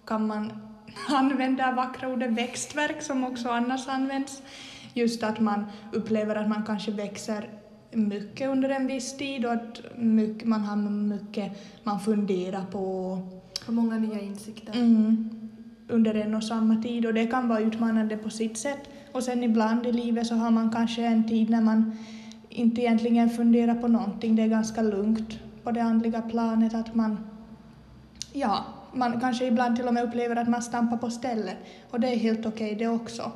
kan 0.05 0.27
man 0.27 0.53
använda 1.09 1.73
vackra 1.73 2.09
ordet 2.09 2.31
växtverk 2.31 3.03
som 3.03 3.25
också 3.25 3.49
annars 3.49 3.89
används. 3.89 4.43
Just 4.95 5.23
att 5.23 5.41
man 5.41 5.67
upplever 5.93 6.37
att 6.37 6.49
man 6.49 6.65
kanske 6.67 6.91
växer 6.91 7.49
mycket 7.93 8.49
under 8.49 8.69
en 8.69 8.87
viss 8.87 9.17
tid 9.17 9.45
och 9.45 9.53
att 9.53 9.81
mycket, 9.97 10.49
man 10.49 10.61
har 10.61 10.77
mycket 10.77 11.53
man 11.85 12.01
funderar 12.01 12.65
på 12.65 13.19
Har 13.67 13.73
många 13.73 13.99
nya 13.99 14.21
insikter. 14.21 14.75
mm, 14.75 15.31
under 15.89 16.15
en 16.15 16.35
och 16.35 16.45
samma 16.45 16.83
tid 16.83 17.07
och 17.07 17.15
det 17.15 17.27
kan 17.27 17.49
vara 17.49 17.61
utmanande 17.61 18.17
på 18.17 18.31
sitt 18.31 18.59
sätt. 18.59 18.89
Och 19.13 19.23
sen 19.23 19.43
ibland 19.43 19.87
i 19.87 19.93
livet 19.93 20.27
så 20.27 20.35
har 20.35 20.51
man 20.51 20.71
kanske 20.71 21.03
en 21.03 21.29
tid 21.29 21.51
när 21.51 21.61
man 21.61 21.97
inte 22.49 22.81
egentligen 22.81 23.31
funderar 23.31 23.75
på 23.75 23.89
någonting, 23.89 24.37
det 24.37 24.43
är 24.43 24.49
ganska 24.49 24.83
lugnt 24.83 25.39
på 25.63 25.71
det 25.71 25.83
andliga 25.83 26.23
planet 26.23 26.75
att 26.75 26.95
man, 26.95 27.19
ja, 28.33 28.65
man 28.93 29.21
kanske 29.21 29.47
ibland 29.47 29.77
till 29.77 29.89
och 29.89 29.95
med 29.95 30.05
upplever 30.05 30.37
att 30.37 30.49
man 30.49 30.63
stampar 30.63 30.97
på 30.97 31.11
stället 31.11 31.57
och 31.91 32.01
det 32.01 32.09
är 32.09 32.17
helt 32.17 32.47
okej 32.47 32.75
det 32.75 32.89
också. 32.89 33.33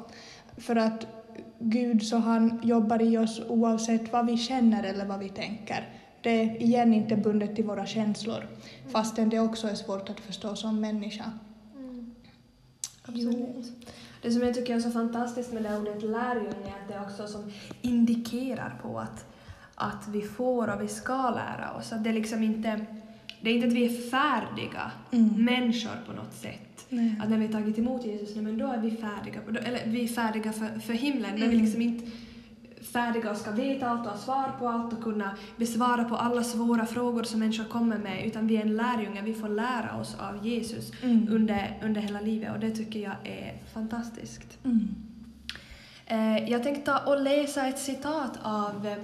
För 0.57 0.77
att 0.77 1.15
Gud 1.59 2.03
så 2.03 2.17
han 2.17 2.61
jobbar 2.63 3.03
i 3.03 3.19
oss 3.19 3.41
oavsett 3.49 4.13
vad 4.13 4.27
vi 4.27 4.37
känner 4.37 4.85
eller 4.85 5.05
vad 5.05 5.19
vi 5.19 5.29
tänker. 5.29 5.89
Det 6.23 6.31
är 6.31 6.63
igen 6.63 6.95
inte 6.95 7.17
bundet 7.17 7.57
till 7.57 7.65
våra 7.65 7.87
känslor, 7.87 8.47
fastän 8.89 9.29
det 9.29 9.41
också 9.41 9.69
är 9.69 9.75
svårt 9.75 10.11
att 10.11 10.21
förstå 10.21 10.57
som 10.57 10.81
människa. 10.81 11.33
Mm. 11.79 12.15
Absolut. 13.03 13.87
Det 14.23 14.33
som 14.33 14.43
jag 14.43 14.55
tycker 14.55 14.77
är 14.77 14.81
så 14.81 14.91
fantastiskt 14.91 15.53
med 15.53 15.63
det 15.63 15.79
ordet 15.79 16.03
lärjunge 16.03 16.67
är 16.67 16.83
att 16.83 16.89
det 16.89 17.01
också 17.01 17.27
som 17.27 17.53
indikerar 17.83 18.81
på 18.83 18.99
att, 18.99 19.25
att 19.75 20.09
vi 20.09 20.23
får 20.23 20.75
och 20.75 20.83
vi 20.83 20.89
ska 20.89 21.31
lära 21.31 21.73
oss. 21.79 21.93
Att 21.93 22.05
det, 22.05 22.13
liksom 22.13 22.43
inte, 22.43 22.87
det 23.47 23.50
är 23.50 23.55
inte 23.55 23.67
att 23.67 23.73
vi 23.73 23.85
är 23.85 24.11
färdiga 24.11 24.91
Mm. 25.11 25.45
människor 25.45 25.91
på 26.07 26.12
något 26.12 26.33
sätt. 26.35 26.87
Nej. 26.88 27.21
Att 27.23 27.31
när 27.31 27.38
vi 27.38 27.47
har 27.47 27.53
tagit 27.53 27.79
emot 27.79 28.05
Jesus, 28.05 28.35
nej, 28.35 28.45
men 28.45 28.59
då 28.59 28.67
är 28.67 28.79
vi 28.79 28.91
färdiga. 28.91 29.41
Då- 29.50 29.59
Eller 29.61 29.81
vi 29.87 30.05
är 30.05 30.09
färdiga 30.09 30.53
för, 30.53 30.79
för 30.81 30.93
himlen, 30.93 31.31
men 31.31 31.35
vi 31.41 31.43
är 31.47 31.49
Mm. 31.50 31.65
liksom 31.65 31.83
inte 31.83 32.07
färdiga 32.93 33.31
och 33.31 33.37
ska 33.37 33.50
veta 33.50 33.88
allt 33.88 34.07
och 34.07 34.12
ha 34.12 34.19
svar 34.19 34.53
på 34.59 34.69
allt 34.69 34.93
och 34.93 35.03
kunna 35.03 35.37
besvara 35.57 36.05
på 36.05 36.17
alla 36.17 36.45
svåra 36.45 36.87
frågor 36.87 37.23
som 37.23 37.41
människor 37.41 37.65
kommer 37.65 37.99
med, 37.99 38.26
utan 38.26 38.47
vi 38.47 38.57
är 38.57 38.61
en 38.62 38.76
lärjunge, 38.76 39.23
vi 39.23 39.35
får 39.35 39.49
lära 39.49 39.97
oss 40.00 40.17
av 40.19 40.47
Jesus 40.47 40.93
Mm. 41.03 41.26
under, 41.31 41.79
under 41.85 42.00
hela 42.00 42.21
livet 42.21 42.53
och 42.55 42.61
det 42.61 42.71
tycker 42.71 43.00
jag 43.00 43.15
är 43.25 43.55
fantastiskt. 43.75 44.59
Mm. 44.65 44.88
Eh, 46.07 46.50
jag 46.50 46.62
tänkte 46.62 46.93
ta 46.93 46.99
och 46.99 47.21
läsa 47.23 47.67
ett 47.67 47.79
citat 47.79 48.38
av 48.43 48.87
eh, 48.87 48.97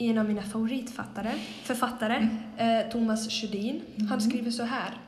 en 0.00 0.18
av 0.18 0.28
mina 0.28 0.42
favoritfattare, 0.42 1.34
författare, 1.62 2.28
eh, 2.56 2.92
Thomas 2.92 3.30
Sjödin. 3.30 3.82
Han 4.08 4.20
skriver 4.20 4.50
så 4.50 4.62
här. 4.62 4.98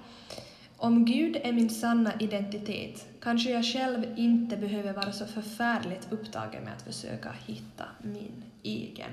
Om 0.76 1.04
Gud 1.04 1.36
är 1.42 1.52
min 1.52 1.70
sanna 1.70 2.12
identitet 2.20 3.06
kanske 3.20 3.50
jag 3.50 3.64
själv 3.64 4.04
inte 4.16 4.56
behöver 4.56 4.92
vara 4.92 5.12
så 5.12 5.26
förfärligt 5.26 6.12
upptagen 6.12 6.64
med 6.64 6.72
att 6.72 6.82
försöka 6.82 7.32
hitta 7.46 7.84
min 8.02 8.44
egen. 8.62 9.10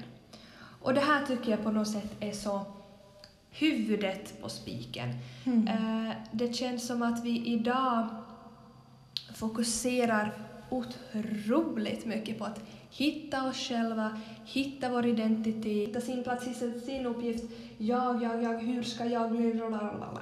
Och 0.82 0.94
det 0.94 1.02
här 1.02 1.26
tycker 1.26 1.52
jag 1.52 1.64
på 1.64 1.72
något 1.72 1.92
sätt 1.92 2.16
är 2.20 2.32
så 2.32 2.66
huvudet 3.52 4.42
på 4.42 4.50
spiken. 4.50 5.10
Mm. 5.46 5.68
Eh, 5.68 6.16
det 6.32 6.54
känns 6.54 6.88
som 6.88 7.02
att 7.02 7.26
vi 7.26 7.46
idag 7.46 8.08
fokuserar 9.36 10.34
otroligt 10.70 12.06
mycket 12.06 12.40
på 12.40 12.46
att 12.46 12.62
hitta 12.90 13.50
oss 13.50 13.58
själva, 13.58 14.20
hitta 14.46 14.90
vår 14.90 15.06
identitet, 15.06 15.88
hitta 15.88 16.02
sin 16.02 16.24
plats, 16.24 16.46
sin 16.86 17.06
uppgift. 17.06 17.44
Jag, 17.78 18.24
jag, 18.24 18.44
jag, 18.44 18.60
hur 18.60 18.84
ska 18.84 19.06
jag 19.06 19.32
bli? 19.32 19.54
Blablabla. 19.54 20.22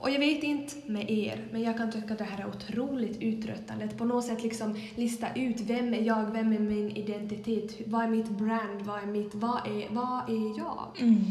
Och 0.00 0.10
jag 0.10 0.18
vet 0.18 0.42
inte 0.42 0.74
med 0.86 1.10
er, 1.10 1.44
men 1.52 1.62
jag 1.62 1.76
kan 1.76 1.92
tycka 1.92 2.12
att 2.12 2.18
det 2.18 2.24
här 2.24 2.44
är 2.44 2.48
otroligt 2.48 3.22
uttröttande. 3.22 3.84
Att 3.84 3.98
på 3.98 4.04
något 4.04 4.24
sätt 4.24 4.42
liksom 4.42 4.80
lista 4.94 5.34
ut 5.34 5.60
vem 5.60 5.94
är 5.94 6.02
jag, 6.02 6.30
vem 6.32 6.52
är 6.52 6.58
min 6.58 6.90
identitet, 6.90 7.80
vad 7.86 8.04
är 8.04 8.08
mitt 8.08 8.28
brand, 8.28 8.82
vad 8.82 9.02
är 9.02 9.06
mitt, 9.06 9.34
vad 9.34 9.66
är, 9.66 9.88
vad 9.90 10.28
är 10.28 10.58
jag? 10.58 10.88
Mm. 10.98 11.24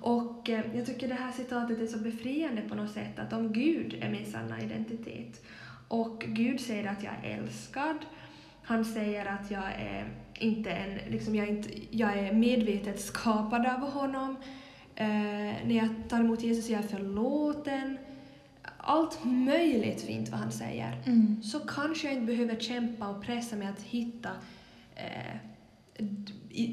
Och 0.00 0.50
eh, 0.50 0.76
jag 0.76 0.86
tycker 0.86 1.08
det 1.08 1.14
här 1.14 1.32
citatet 1.32 1.80
är 1.80 1.86
så 1.86 1.98
befriande 1.98 2.62
på 2.62 2.74
något 2.74 2.90
sätt, 2.90 3.18
att 3.18 3.32
om 3.32 3.52
Gud 3.52 3.98
är 4.00 4.10
min 4.10 4.32
sanna 4.32 4.60
identitet 4.60 5.44
och 5.88 6.24
Gud 6.28 6.60
säger 6.60 6.90
att 6.90 7.02
jag 7.02 7.12
är 7.22 7.38
älskad, 7.38 7.96
han 8.70 8.84
säger 8.84 9.26
att 9.26 9.50
jag 9.50 9.64
är 9.78 10.08
inte 10.34 10.70
en, 10.70 11.12
liksom 11.12 11.34
jag 11.34 11.48
är, 11.48 11.50
inte, 11.50 11.68
jag 11.90 12.18
är 12.18 12.32
medvetet 12.32 13.00
skapad 13.00 13.66
av 13.66 13.90
honom, 13.90 14.36
eh, 14.94 15.06
när 15.66 15.74
jag 15.74 15.88
tar 16.08 16.20
emot 16.20 16.42
Jesus 16.42 16.68
jag 16.68 16.84
är 16.84 16.88
förlåten, 16.88 17.98
allt 18.76 19.24
möjligt 19.24 20.02
fint 20.02 20.28
vad 20.28 20.40
han 20.40 20.52
säger 20.52 21.02
Mm. 21.06 21.42
så 21.42 21.60
kanske 21.60 22.06
jag 22.06 22.14
inte 22.14 22.26
behöver 22.26 22.56
kämpa 22.56 23.08
och 23.08 23.22
pressa 23.22 23.56
mig 23.56 23.68
att 23.68 23.82
hitta 23.82 24.30
eh, 24.96 25.36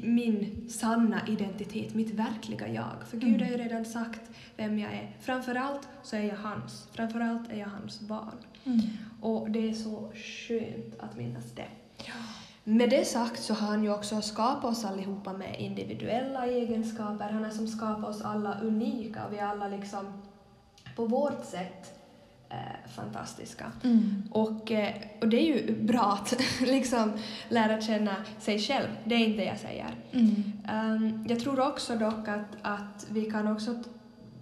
min 0.02 0.66
sanna 0.70 1.20
identitet, 1.28 1.94
mitt 1.94 2.10
verkliga 2.10 2.68
jag. 2.68 2.94
För 3.06 3.16
Gud 3.16 3.42
har 3.42 3.50
ju 3.50 3.56
redan 3.56 3.84
sagt 3.84 4.20
vem 4.56 4.78
jag 4.78 4.92
är. 4.92 5.16
Framförallt 5.20 5.88
så 6.02 6.16
är 6.16 6.22
jag 6.22 6.36
hans. 6.36 6.88
Framförallt 6.92 7.50
är 7.50 7.56
jag 7.56 7.66
hans 7.68 8.00
barn. 8.00 8.36
Mm. 8.64 8.80
Och 9.20 9.50
det 9.50 9.68
är 9.68 9.72
så 9.72 10.12
skönt 10.14 10.94
att 10.98 11.16
minnas 11.16 11.52
det. 11.52 11.68
Med 12.64 12.90
det 12.90 13.04
sagt 13.04 13.42
så 13.42 13.54
har 13.54 13.68
han 13.68 13.84
ju 13.84 13.94
också 13.94 14.22
skapat 14.22 14.64
oss 14.64 14.84
allihopa 14.84 15.32
med 15.32 15.60
individuella 15.60 16.46
egenskaper. 16.46 17.28
Han 17.30 17.44
har 17.44 17.50
som 17.50 17.68
skapat 17.68 18.04
oss 18.04 18.22
alla 18.22 18.60
unika 18.62 19.26
och 19.26 19.32
vi 19.32 19.38
är 19.38 19.46
alla 19.46 19.68
liksom 19.68 20.22
på 20.96 21.06
vårt 21.06 21.44
sätt 21.44 21.98
eh, 22.50 22.90
fantastiska. 22.94 23.72
Mm. 23.84 24.22
Och, 24.30 24.72
eh, 24.72 24.94
och 25.20 25.28
det 25.28 25.36
är 25.36 25.56
ju 25.56 25.82
bra 25.82 26.18
att 26.22 26.40
liksom 26.60 27.12
lära 27.48 27.80
känna 27.80 28.16
sig 28.38 28.58
själv, 28.58 28.88
det 29.04 29.14
är 29.14 29.18
inte 29.18 29.40
det 29.40 29.44
jag 29.44 29.58
säger. 29.58 29.94
Mm. 30.12 30.52
Ehm, 30.68 31.26
jag 31.28 31.40
tror 31.40 31.60
också 31.60 31.96
dock 31.96 32.28
att, 32.28 32.56
att 32.62 33.06
vi 33.10 33.30
kan 33.30 33.52
också 33.52 33.82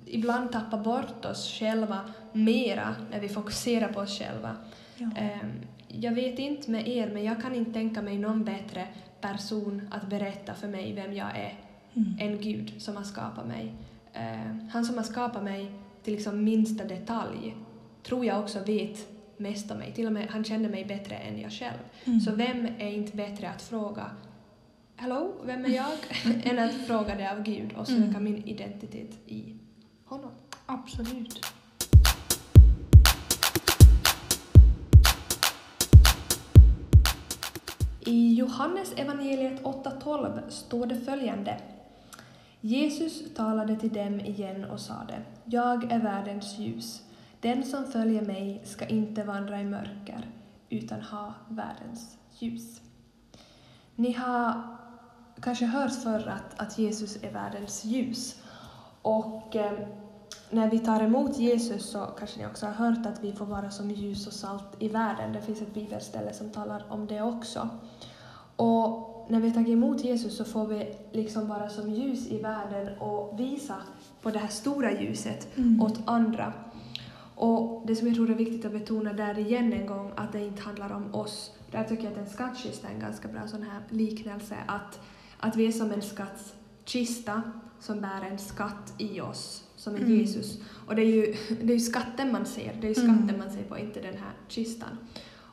ibland 0.06 0.52
tappa 0.52 0.76
bort 0.76 1.24
oss 1.24 1.58
själva 1.58 2.00
mera 2.32 2.94
när 3.10 3.20
vi 3.20 3.28
fokuserar 3.28 3.92
på 3.92 4.00
oss 4.00 4.18
själva. 4.18 4.56
Ja. 4.96 5.06
Ehm, 5.16 5.52
jag 6.00 6.12
vet 6.12 6.38
inte 6.38 6.70
med 6.70 6.88
er, 6.88 7.10
men 7.12 7.24
jag 7.24 7.42
kan 7.42 7.54
inte 7.54 7.72
tänka 7.72 8.02
mig 8.02 8.18
någon 8.18 8.44
bättre 8.44 8.88
person 9.20 9.88
att 9.90 10.08
berätta 10.10 10.54
för 10.54 10.68
mig 10.68 10.92
vem 10.92 11.12
jag 11.12 11.28
är 11.38 11.54
Mm. 11.94 12.16
än 12.20 12.40
Gud 12.40 12.82
som 12.82 12.96
har 12.96 13.04
skapat 13.04 13.46
mig. 13.46 13.72
Eh, 14.12 14.56
han 14.70 14.84
som 14.84 14.96
har 14.96 15.04
skapat 15.04 15.44
mig 15.44 15.72
till 16.02 16.12
liksom 16.14 16.44
minsta 16.44 16.84
detalj 16.84 17.56
tror 18.02 18.24
jag 18.24 18.40
också 18.40 18.60
vet 18.64 19.08
mest 19.36 19.70
om 19.70 19.78
mig. 19.78 19.92
Till 19.92 20.06
och 20.06 20.12
med 20.12 20.26
han 20.30 20.44
känner 20.44 20.68
mig 20.68 20.84
bättre 20.84 21.14
än 21.16 21.40
jag 21.40 21.52
själv. 21.52 21.78
Mm. 22.04 22.20
Så 22.20 22.32
vem 22.34 22.66
är 22.78 22.92
inte 22.92 23.16
bättre 23.16 23.48
att 23.50 23.62
fråga 23.62 24.10
Hello, 24.96 25.32
vem 25.44 25.64
är 25.64 25.68
jag? 25.68 25.92
än 26.44 26.58
att 26.58 26.74
fråga 26.74 27.14
det 27.14 27.30
av 27.32 27.42
Gud 27.42 27.72
och 27.76 27.86
söka 27.86 28.02
Mm. 28.02 28.24
min 28.24 28.44
identitet 28.44 29.10
i 29.26 29.54
honom. 30.04 30.30
Absolut. 30.66 31.40
I 38.06 38.34
Johannes 38.34 38.92
evangeliet 38.96 39.62
8.12 39.62 40.48
står 40.48 40.86
det 40.86 40.96
följande. 40.96 41.60
Jesus 42.60 43.34
talade 43.34 43.76
till 43.76 43.92
dem 43.92 44.20
igen 44.20 44.64
och 44.64 44.80
sade, 44.80 45.22
Jag 45.44 45.92
är 45.92 45.98
världens 45.98 46.58
ljus. 46.58 47.02
Den 47.40 47.64
som 47.64 47.84
följer 47.84 48.22
mig 48.22 48.62
ska 48.64 48.86
inte 48.86 49.22
vandra 49.22 49.60
i 49.60 49.64
mörker, 49.64 50.28
utan 50.68 51.00
ha 51.00 51.34
världens 51.48 52.18
ljus. 52.38 52.80
Ni 53.94 54.12
har 54.12 54.76
kanske 55.40 55.66
hört 55.66 55.94
förr 56.02 56.28
att, 56.28 56.60
att 56.60 56.78
Jesus 56.78 57.22
är 57.22 57.32
världens 57.32 57.84
ljus. 57.84 58.42
Och 59.02 59.56
eh, 59.56 59.88
när 60.50 60.70
vi 60.70 60.78
tar 60.78 61.00
emot 61.00 61.38
Jesus 61.38 61.90
så 61.90 62.06
kanske 62.18 62.38
ni 62.38 62.46
också 62.46 62.66
har 62.66 62.72
hört 62.72 63.06
att 63.06 63.24
vi 63.24 63.32
får 63.32 63.46
vara 63.46 63.70
som 63.70 63.90
ljus 63.90 64.26
och 64.26 64.32
salt 64.32 64.64
i 64.78 64.88
världen. 64.88 65.32
Det 65.32 65.42
finns 65.42 65.62
ett 65.62 65.74
bibelställe 65.74 66.32
som 66.32 66.50
talar 66.50 66.84
om 66.88 67.06
det 67.06 67.22
också. 67.22 67.68
Och 68.56 69.26
när 69.28 69.40
vi 69.40 69.52
tar 69.52 69.68
emot 69.70 70.04
Jesus 70.04 70.36
så 70.36 70.44
får 70.44 70.66
vi 70.66 70.94
liksom 71.12 71.48
vara 71.48 71.68
som 71.68 71.90
ljus 71.90 72.26
i 72.26 72.42
världen 72.42 72.98
och 72.98 73.40
visa 73.40 73.76
på 74.22 74.30
det 74.30 74.38
här 74.38 74.48
stora 74.48 75.00
ljuset 75.00 75.56
Mm. 75.56 75.82
åt 75.82 75.98
andra. 76.04 76.52
Och 77.34 77.82
det 77.86 77.96
som 77.96 78.06
jag 78.06 78.16
tror 78.16 78.30
är 78.30 78.34
viktigt 78.34 78.64
att 78.64 78.72
betona 78.72 79.12
där 79.12 79.38
igen 79.38 79.72
en 79.72 79.86
gång, 79.86 80.12
att 80.16 80.32
det 80.32 80.40
inte 80.46 80.62
handlar 80.62 80.92
om 80.92 81.14
oss. 81.14 81.52
Där 81.70 81.84
tycker 81.84 82.04
jag 82.04 82.12
att 82.12 82.18
en 82.18 82.26
skattkista 82.26 82.88
är 82.88 82.92
en 82.92 83.00
ganska 83.00 83.28
bra 83.28 83.40
sån 83.46 83.62
här 83.62 83.80
liknelse, 83.90 84.56
att, 84.66 85.00
att 85.40 85.56
vi 85.56 85.66
är 85.66 85.72
som 85.72 85.92
en 85.92 86.02
skattkista 86.02 87.42
som 87.80 88.00
bär 88.00 88.22
en 88.30 88.38
skatt 88.38 88.94
i 88.98 89.20
oss, 89.20 89.64
som 89.86 89.94
är 89.94 90.00
Mm. 90.00 90.18
Jesus. 90.18 90.58
Och 90.86 90.96
det 90.96 91.02
är, 91.02 91.06
ju, 91.06 91.34
det 91.62 91.72
är 91.72 91.78
skatten 91.78 92.32
man 92.32 92.46
ser, 92.46 92.76
det 92.80 92.86
är 92.86 92.88
ju 92.88 92.94
skatten 92.94 93.22
Mm. 93.22 93.38
man 93.38 93.50
ser 93.50 93.62
på, 93.62 93.78
inte 93.78 94.00
den 94.00 94.14
här 94.14 94.32
kistan. 94.48 94.98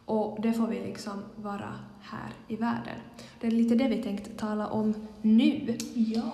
Och 0.05 0.41
det 0.41 0.53
får 0.53 0.67
vi 0.67 0.79
liksom 0.79 1.13
vara 1.35 1.75
här 2.01 2.29
i 2.47 2.55
världen. 2.55 2.99
Det 3.41 3.47
är 3.47 3.51
lite 3.51 3.75
det 3.75 3.87
vi 3.87 4.03
tänkt 4.03 4.37
tala 4.37 4.67
om 4.67 4.93
nu. 5.21 5.77
Ja. 5.93 6.31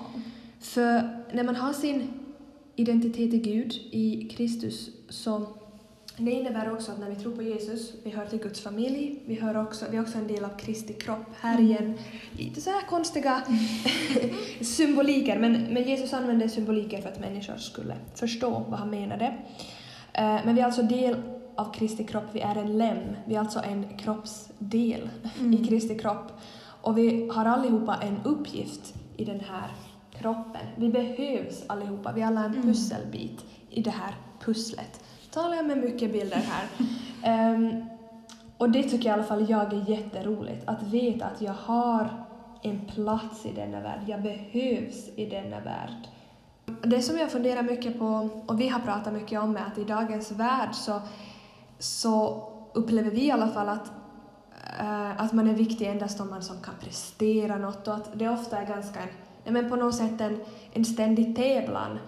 För 0.60 0.92
när 1.34 1.44
man 1.44 1.56
har 1.56 1.74
sin 1.74 2.08
identitet 2.76 3.34
i 3.34 3.40
Gud, 3.40 3.74
i 3.92 4.30
Kristus, 4.32 4.90
så 5.10 5.46
det 6.20 6.32
innebär 6.32 6.74
också 6.74 6.92
att 6.92 7.00
när 7.00 7.10
vi 7.10 7.16
tror 7.16 7.36
på 7.36 7.42
Jesus, 7.44 7.94
vi 8.04 8.10
hör 8.10 8.26
till 8.26 8.40
Guds 8.40 8.62
familj, 8.62 9.20
vi, 9.26 9.36
hör 9.36 9.58
också, 9.64 9.86
vi 9.92 9.98
är 9.98 10.02
också 10.02 10.18
en 10.18 10.28
del 10.28 10.44
av 10.46 10.58
Kristi 10.58 10.94
kropp. 10.94 11.26
Här 11.40 11.60
igen, 11.60 11.94
lite 12.32 12.62
så 12.62 12.70
här 12.70 12.82
konstiga 12.90 13.42
symboliker, 14.62 15.40
men, 15.40 15.52
men 15.74 15.84
Jesus 15.84 16.14
använde 16.14 16.50
symboliker 16.50 17.02
för 17.02 17.10
att 17.10 17.20
människor 17.20 17.58
skulle 17.58 17.96
förstå 18.16 18.50
vad 18.70 18.80
han 18.80 18.90
menade. 18.90 19.26
Eh, 20.14 20.40
Men 20.46 20.56
vi 20.56 20.62
är 20.62 20.66
alltså 20.66 20.82
del 20.82 21.16
av 21.56 21.74
Kristi 21.74 22.04
kropp, 22.04 22.24
vi 22.34 22.40
är 22.42 22.56
en 22.56 22.78
lem, 22.78 22.98
vi 23.26 23.36
är 23.36 23.40
alltså 23.40 23.60
en 23.60 23.98
kroppsdel 23.98 25.10
Mm. 25.40 25.54
i 25.54 25.68
Kristi 25.68 26.00
kropp. 26.00 26.32
Och 26.82 26.98
vi 26.98 27.30
har 27.34 27.46
allihopa 27.46 27.96
en 28.02 28.20
uppgift 28.24 28.94
i 29.18 29.26
den 29.26 29.40
här 29.40 29.72
kroppen. 30.20 30.62
Vi 30.78 30.90
behövs 30.90 31.64
allihopa, 31.68 32.12
vi 32.16 32.22
är 32.22 32.26
alla 32.26 32.46
en 32.46 32.52
Mm. 32.52 32.64
pusselbit 32.64 33.46
i 33.70 33.82
det 33.82 33.90
här 33.90 34.16
pusslet. 34.46 35.04
Talar 35.32 35.56
jag 35.56 35.66
med 35.66 35.78
mycket 35.78 36.12
bilder 36.12 36.38
här. 36.48 36.68
um, 37.56 37.86
och 38.58 38.70
det 38.70 38.84
tycker 38.84 39.10
i 39.10 39.12
alla 39.12 39.24
fall 39.24 39.50
jag 39.50 39.74
är 39.74 39.90
jätteroligt, 39.90 40.68
att 40.68 40.84
veta 40.84 41.26
att 41.26 41.42
jag 41.42 41.54
har 41.54 42.26
en 42.62 42.86
plats 42.86 43.46
i 43.46 43.52
denna 43.52 43.80
värld, 43.80 44.00
jag 44.08 44.22
behövs 44.22 45.10
i 45.16 45.26
denna 45.26 45.60
värld. 45.60 46.08
Det 46.84 47.02
som 47.02 47.18
jag 47.18 47.32
funderar 47.32 47.64
mycket 47.64 48.00
på, 48.00 48.30
och 48.46 48.62
vi 48.62 48.68
har 48.68 48.80
pratat 48.80 49.14
mycket 49.14 49.40
om, 49.40 49.58
är 49.58 49.62
att 49.62 49.78
i 49.78 49.84
dagens 49.84 50.32
värld 50.32 50.74
så, 50.74 51.02
så 51.80 52.44
upplever 52.74 53.12
vi 53.12 53.26
i 53.26 53.32
alla 53.32 53.48
fall 53.48 53.70
att, 53.70 53.92
eh, 54.80 55.22
att 55.22 55.34
man 55.34 55.48
är 55.48 55.54
viktig 55.54 55.88
endast 55.88 56.20
om 56.20 56.30
man 56.30 56.44
som 56.44 56.62
kan 56.62 56.74
prestera 56.82 57.58
något 57.58 57.88
och 57.88 57.94
att 57.94 58.10
det 58.14 58.30
ofta 58.30 58.58
är 58.58 58.68
ganska 58.68 59.00
en, 59.00 59.10
nej 59.44 59.54
men 59.54 59.70
på 59.70 59.76
något 59.76 59.96
sätt 59.96 60.22
en, 60.22 60.40
en 60.74 60.86
ständig 60.86 61.36
tävlan. 61.36 62.00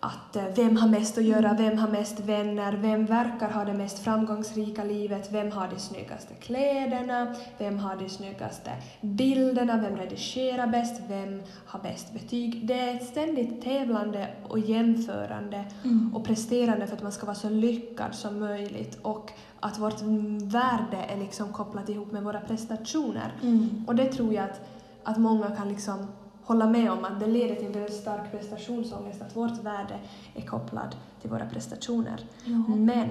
Att 0.00 0.36
eh, 0.36 0.44
vem 0.56 0.76
har 0.76 0.88
mest 0.88 1.18
att 1.18 1.24
göra, 1.24 1.54
vem 1.54 1.78
har 1.78 1.88
mest 1.88 2.20
vänner, 2.20 2.72
vem 2.72 3.06
verkar 3.06 3.50
ha 3.50 3.64
det 3.64 3.74
mest 3.74 3.98
framgångsrika 3.98 4.84
livet, 4.84 5.32
vem 5.32 5.50
har 5.52 5.68
de 5.68 5.78
snyggaste 5.80 6.34
kläderna, 6.34 7.34
vem 7.58 7.78
har 7.78 7.96
de 7.96 8.08
snyggaste 8.08 8.70
bilderna, 9.00 9.76
vem 9.76 9.96
redigerar 9.96 10.66
bäst, 10.66 11.00
vem 11.08 11.42
har 11.66 11.80
bäst 11.80 12.12
betyg. 12.12 12.66
Det 12.66 12.78
är 12.80 12.94
ett 12.96 13.06
ständigt 13.06 13.62
tävlande 13.62 14.28
och 14.48 14.58
jämförande 14.58 15.64
Mm. 15.84 16.14
och 16.14 16.24
presterande 16.24 16.86
för 16.86 16.96
att 16.96 17.02
man 17.02 17.12
ska 17.12 17.26
vara 17.26 17.36
så 17.36 17.48
lyckad 17.48 18.14
som 18.14 18.40
möjligt 18.40 18.98
och 19.02 19.32
att 19.60 19.78
vårt 19.78 20.02
värde 20.42 20.96
är 21.08 21.16
liksom 21.16 21.52
kopplat 21.52 21.88
ihop 21.88 22.12
med 22.12 22.22
våra 22.22 22.40
prestationer. 22.40 23.32
Mm. 23.42 23.84
Och 23.86 23.94
det 23.94 24.12
tror 24.12 24.32
jag 24.34 24.44
att, 24.44 24.60
att 25.02 25.16
många 25.16 25.50
kan 25.56 25.68
liksom 25.68 26.06
hålla 26.46 26.66
med 26.66 26.92
om 26.92 27.04
att 27.04 27.20
det 27.20 27.26
leder 27.26 27.54
till 27.54 27.76
en 27.82 27.88
stark 27.88 28.30
prestationsångest, 28.30 29.22
att 29.22 29.36
vårt 29.36 29.62
värde 29.62 29.98
är 30.34 30.42
kopplat 30.42 30.96
till 31.20 31.30
våra 31.30 31.46
prestationer. 31.46 32.26
Ja. 32.44 32.74
Men 32.76 33.08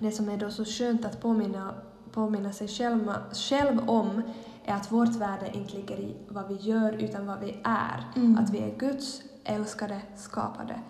det 0.00 0.10
som 0.10 0.28
är 0.28 0.36
då 0.36 0.50
så 0.50 0.64
skönt 0.64 1.04
att 1.04 1.20
påminna, 1.22 1.74
påminna 2.12 2.52
sig 2.52 2.68
själv, 2.68 3.12
själv 3.32 3.90
om 3.90 4.22
är 4.64 4.74
att 4.74 4.92
vårt 4.92 5.16
värde 5.16 5.50
inte 5.52 5.76
ligger 5.76 5.96
i 5.96 6.16
vad 6.28 6.48
vi 6.48 6.54
gör 6.54 6.92
utan 6.92 7.26
vad 7.26 7.40
vi 7.40 7.56
är. 7.64 8.04
Mm. 8.16 8.38
Att 8.38 8.50
vi 8.50 8.58
är 8.58 8.78
Guds 8.78 9.22
älskade, 9.44 10.00
skapade 10.16 10.80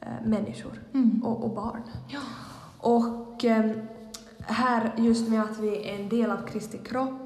eh, 0.00 0.08
människor 0.24 0.82
Mm. 0.94 1.22
och, 1.24 1.44
och 1.44 1.50
barn. 1.50 1.82
Ja. 2.08 2.20
Och 2.80 3.44
eh, 3.44 3.70
här 4.38 4.92
just 4.96 5.28
med 5.28 5.42
att 5.42 5.58
vi 5.58 5.88
är 5.88 6.00
en 6.00 6.08
del 6.08 6.30
av 6.30 6.46
Kristi 6.46 6.78
kropp, 6.78 7.25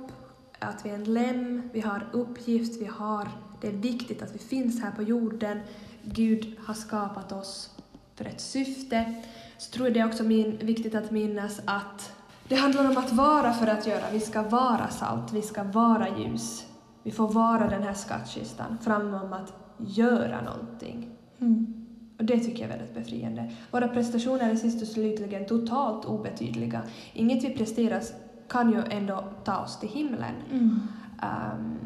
att 0.60 0.86
vi 0.86 0.90
är 0.90 0.94
en 0.94 1.14
lem, 1.14 1.62
vi 1.72 1.80
har 1.80 2.06
uppgift, 2.12 2.82
vi 2.82 2.86
har, 2.86 3.28
det 3.60 3.68
är 3.68 3.72
viktigt 3.72 4.22
att 4.22 4.34
vi 4.34 4.38
finns 4.38 4.82
här 4.82 4.90
på 4.90 5.02
jorden. 5.02 5.60
Gud 6.02 6.56
har 6.58 6.74
skapat 6.74 7.32
oss 7.32 7.76
för 8.14 8.24
ett 8.24 8.40
syfte. 8.40 9.14
Så 9.58 9.70
tror 9.70 9.86
jag 9.86 9.94
det 9.94 10.00
är 10.00 10.06
också 10.06 10.24
min, 10.24 10.58
viktigt 10.58 10.94
att 10.94 11.10
minnas 11.10 11.60
att 11.64 12.12
det 12.48 12.54
handlar 12.54 12.90
om 12.90 12.96
att 12.96 13.12
vara 13.12 13.52
för 13.52 13.66
att 13.66 13.86
göra. 13.86 14.04
Vi 14.12 14.20
ska 14.20 14.42
vara 14.42 14.88
salt, 14.88 15.32
vi 15.32 15.42
ska 15.42 15.62
vara 15.62 16.18
ljus. 16.18 16.66
Vi 17.02 17.10
får 17.10 17.28
vara 17.32 17.68
den 17.68 17.82
här 17.82 17.94
skattkistan 17.94 18.78
framom 18.80 19.32
att 19.32 19.52
göra 19.78 20.40
någonting. 20.40 21.08
Mm. 21.40 21.86
Och 22.18 22.24
det 22.24 22.40
tycker 22.40 22.62
jag 22.62 22.70
är 22.70 22.78
väldigt 22.78 22.94
befriande. 22.94 23.50
Våra 23.70 23.88
prestationer 23.88 24.50
är 24.50 24.56
sist 24.56 24.82
och 24.82 24.88
slutligen 24.88 25.46
totalt 25.46 26.04
obetydliga. 26.04 26.82
Inget 27.12 27.44
vi 27.44 27.50
presterar 27.50 28.02
kan 28.50 28.72
ju 28.72 28.82
ändå 28.90 29.24
ta 29.44 29.58
oss 29.58 29.80
till 29.80 29.88
himlen. 29.88 30.34
Mm. 30.50 30.80
Ehm, 31.22 31.78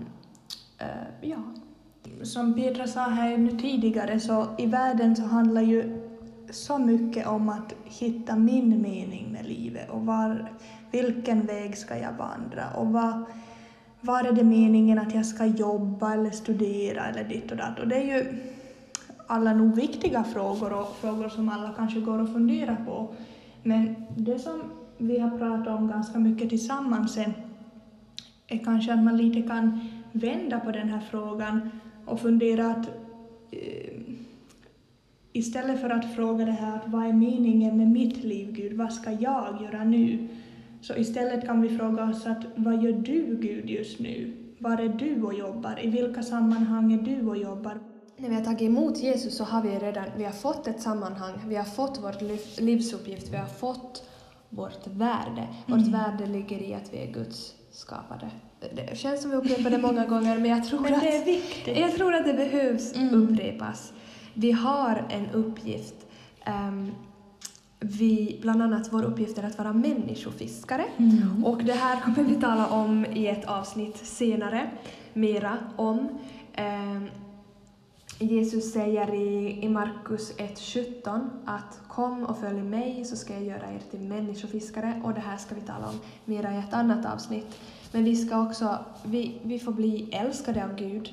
eh, 0.78 1.28
ja. 1.30 1.36
Som 2.22 2.54
Petra 2.54 2.86
sa 2.86 3.00
här 3.00 3.36
nu 3.36 3.50
tidigare 3.50 4.20
så 4.20 4.46
i 4.58 4.66
världen 4.66 5.16
så 5.16 5.22
handlar 5.22 5.62
ju 5.62 6.00
så 6.50 6.78
mycket 6.78 7.26
om 7.26 7.48
att 7.48 7.72
hitta 7.84 8.36
min 8.36 8.82
mening 8.82 9.32
med 9.32 9.46
livet 9.46 9.90
och 9.90 10.06
var, 10.06 10.52
vilken 10.90 11.46
väg 11.46 11.78
ska 11.78 11.98
jag 11.98 12.12
vandra 12.12 12.70
och 12.76 12.86
vad, 12.86 13.24
var 14.00 14.24
är 14.24 14.32
det 14.32 14.44
meningen 14.44 14.98
att 14.98 15.14
jag 15.14 15.26
ska 15.26 15.46
jobba 15.46 16.12
eller 16.12 16.30
studera 16.30 17.04
eller 17.04 17.24
ditt 17.24 17.50
och 17.50 17.56
datt. 17.56 17.78
Och 17.78 17.88
det 17.88 17.96
är 17.96 18.16
ju 18.16 18.42
alla 19.26 19.52
nog 19.52 19.74
viktiga 19.74 20.24
frågor 20.24 20.72
och 20.72 20.96
frågor 21.00 21.28
som 21.28 21.48
alla 21.48 21.72
kanske 21.76 22.00
går 22.00 22.18
och 22.18 22.32
funderar 22.32 22.84
på. 22.86 23.14
Men 23.62 23.94
det 24.16 24.38
som 24.38 24.62
vi 25.06 25.18
har 25.18 25.38
pratat 25.38 25.78
om 25.78 25.88
ganska 25.88 26.18
mycket 26.18 26.48
tillsammans 26.48 27.16
är, 27.16 27.32
är 28.46 28.58
kanske 28.58 28.92
att 28.92 29.02
man 29.02 29.16
lite 29.16 29.48
kan 29.48 29.80
vända 30.12 30.60
på 30.60 30.70
den 30.70 30.88
här 30.88 31.00
frågan 31.10 31.70
och 32.04 32.20
fundera 32.20 32.70
att 32.70 32.88
eh, 33.50 34.00
istället 35.32 35.80
för 35.80 35.90
att 35.90 36.14
fråga 36.14 36.44
det 36.44 36.52
här 36.52 36.76
att 36.76 36.88
vad 36.88 37.06
är 37.06 37.12
meningen 37.12 37.76
med 37.76 37.88
mitt 37.88 38.24
liv 38.24 38.52
Gud, 38.52 38.72
vad 38.72 38.92
ska 38.92 39.10
jag 39.10 39.62
göra 39.62 39.84
nu? 39.84 40.28
Så 40.80 40.96
istället 40.96 41.46
kan 41.46 41.62
vi 41.62 41.78
fråga 41.78 42.04
oss 42.04 42.26
att 42.26 42.44
vad 42.56 42.82
gör 42.82 42.92
du 42.92 43.38
Gud 43.40 43.70
just 43.70 43.98
nu? 43.98 44.32
Var 44.58 44.78
är 44.78 44.88
du 44.88 45.22
och 45.22 45.34
jobbar? 45.34 45.84
I 45.84 45.90
vilka 45.90 46.22
sammanhang 46.22 46.92
är 46.92 47.02
du 47.02 47.28
och 47.28 47.36
jobbar? 47.36 47.80
När 48.16 48.28
vi 48.28 48.34
har 48.34 48.44
tagit 48.44 48.62
emot 48.62 48.98
Jesus 48.98 49.36
så 49.36 49.44
har 49.44 49.62
vi 49.62 49.68
redan 49.68 50.04
vi 50.16 50.24
har 50.24 50.32
fått 50.32 50.66
ett 50.66 50.80
sammanhang, 50.80 51.34
vi 51.48 51.54
har 51.54 51.64
fått 51.64 52.00
vår 52.02 52.14
livsuppgift, 52.62 53.32
vi 53.32 53.36
har 53.36 53.46
fått 53.46 54.08
vårt 54.56 54.86
värde. 54.86 55.48
Vårt 55.66 55.78
Mm. 55.80 55.92
värde 55.92 56.26
ligger 56.26 56.62
i 56.62 56.74
att 56.74 56.92
vi 56.92 56.98
är 56.98 57.12
Guds 57.12 57.54
skapade. 57.72 58.30
Det 58.74 58.98
känns 58.98 59.22
som 59.22 59.30
vi 59.30 59.36
upprepar 59.36 59.70
det 59.70 59.78
många 59.78 60.06
gånger, 60.06 60.38
men 60.38 60.50
jag 60.50 60.64
tror 60.68 60.80
Men 60.80 60.94
att 60.94 61.00
det 61.00 61.16
är 61.16 61.24
viktigt. 61.24 61.78
Jag 61.78 61.94
tror 61.94 62.14
att 62.14 62.24
det 62.26 62.34
behövs 62.34 62.94
Mm. 62.96 63.14
upprepas. 63.22 63.92
Vi 64.34 64.52
har 64.52 65.04
en 65.10 65.30
uppgift. 65.30 65.94
Ehm, 66.44 66.90
vi, 67.80 68.38
bland 68.42 68.62
annat 68.62 68.92
vår 68.92 69.02
uppgift 69.02 69.38
är 69.38 69.42
att 69.42 69.58
vara 69.58 69.72
människofiskare. 69.72 70.84
Mm. 70.96 71.44
Och 71.44 71.64
det 71.64 71.72
här 71.72 72.00
kommer 72.00 72.22
vi 72.28 72.34
tala 72.34 72.66
om 72.66 73.06
i 73.06 73.26
ett 73.26 73.44
avsnitt 73.44 73.96
senare, 73.96 74.70
mera 75.12 75.58
om. 75.76 76.08
Ehm, 76.52 77.08
Jesus 78.18 78.72
säger 78.72 79.14
i, 79.14 79.58
i 79.64 79.68
Markus 79.68 80.36
1.17 80.36 81.28
att 81.44 81.80
kom 81.88 82.24
och 82.24 82.38
följ 82.38 82.62
mig 82.62 83.04
så 83.04 83.16
ska 83.16 83.32
jag 83.34 83.42
göra 83.44 83.72
er 83.72 83.82
till 83.90 84.00
människofiskare 84.00 85.00
och 85.04 85.14
det 85.14 85.20
här 85.20 85.36
ska 85.36 85.54
vi 85.54 85.60
tala 85.60 85.88
om 85.88 85.94
mera 86.24 86.54
i 86.54 86.58
ett 86.58 86.74
annat 86.74 87.06
avsnitt. 87.06 87.58
Men 87.92 88.04
vi 88.04 88.16
ska 88.16 88.42
också, 88.42 88.78
vi, 89.04 89.40
vi 89.42 89.58
får 89.58 89.72
bli 89.72 90.10
älskade 90.12 90.64
av 90.64 90.74
Gud. 90.76 91.12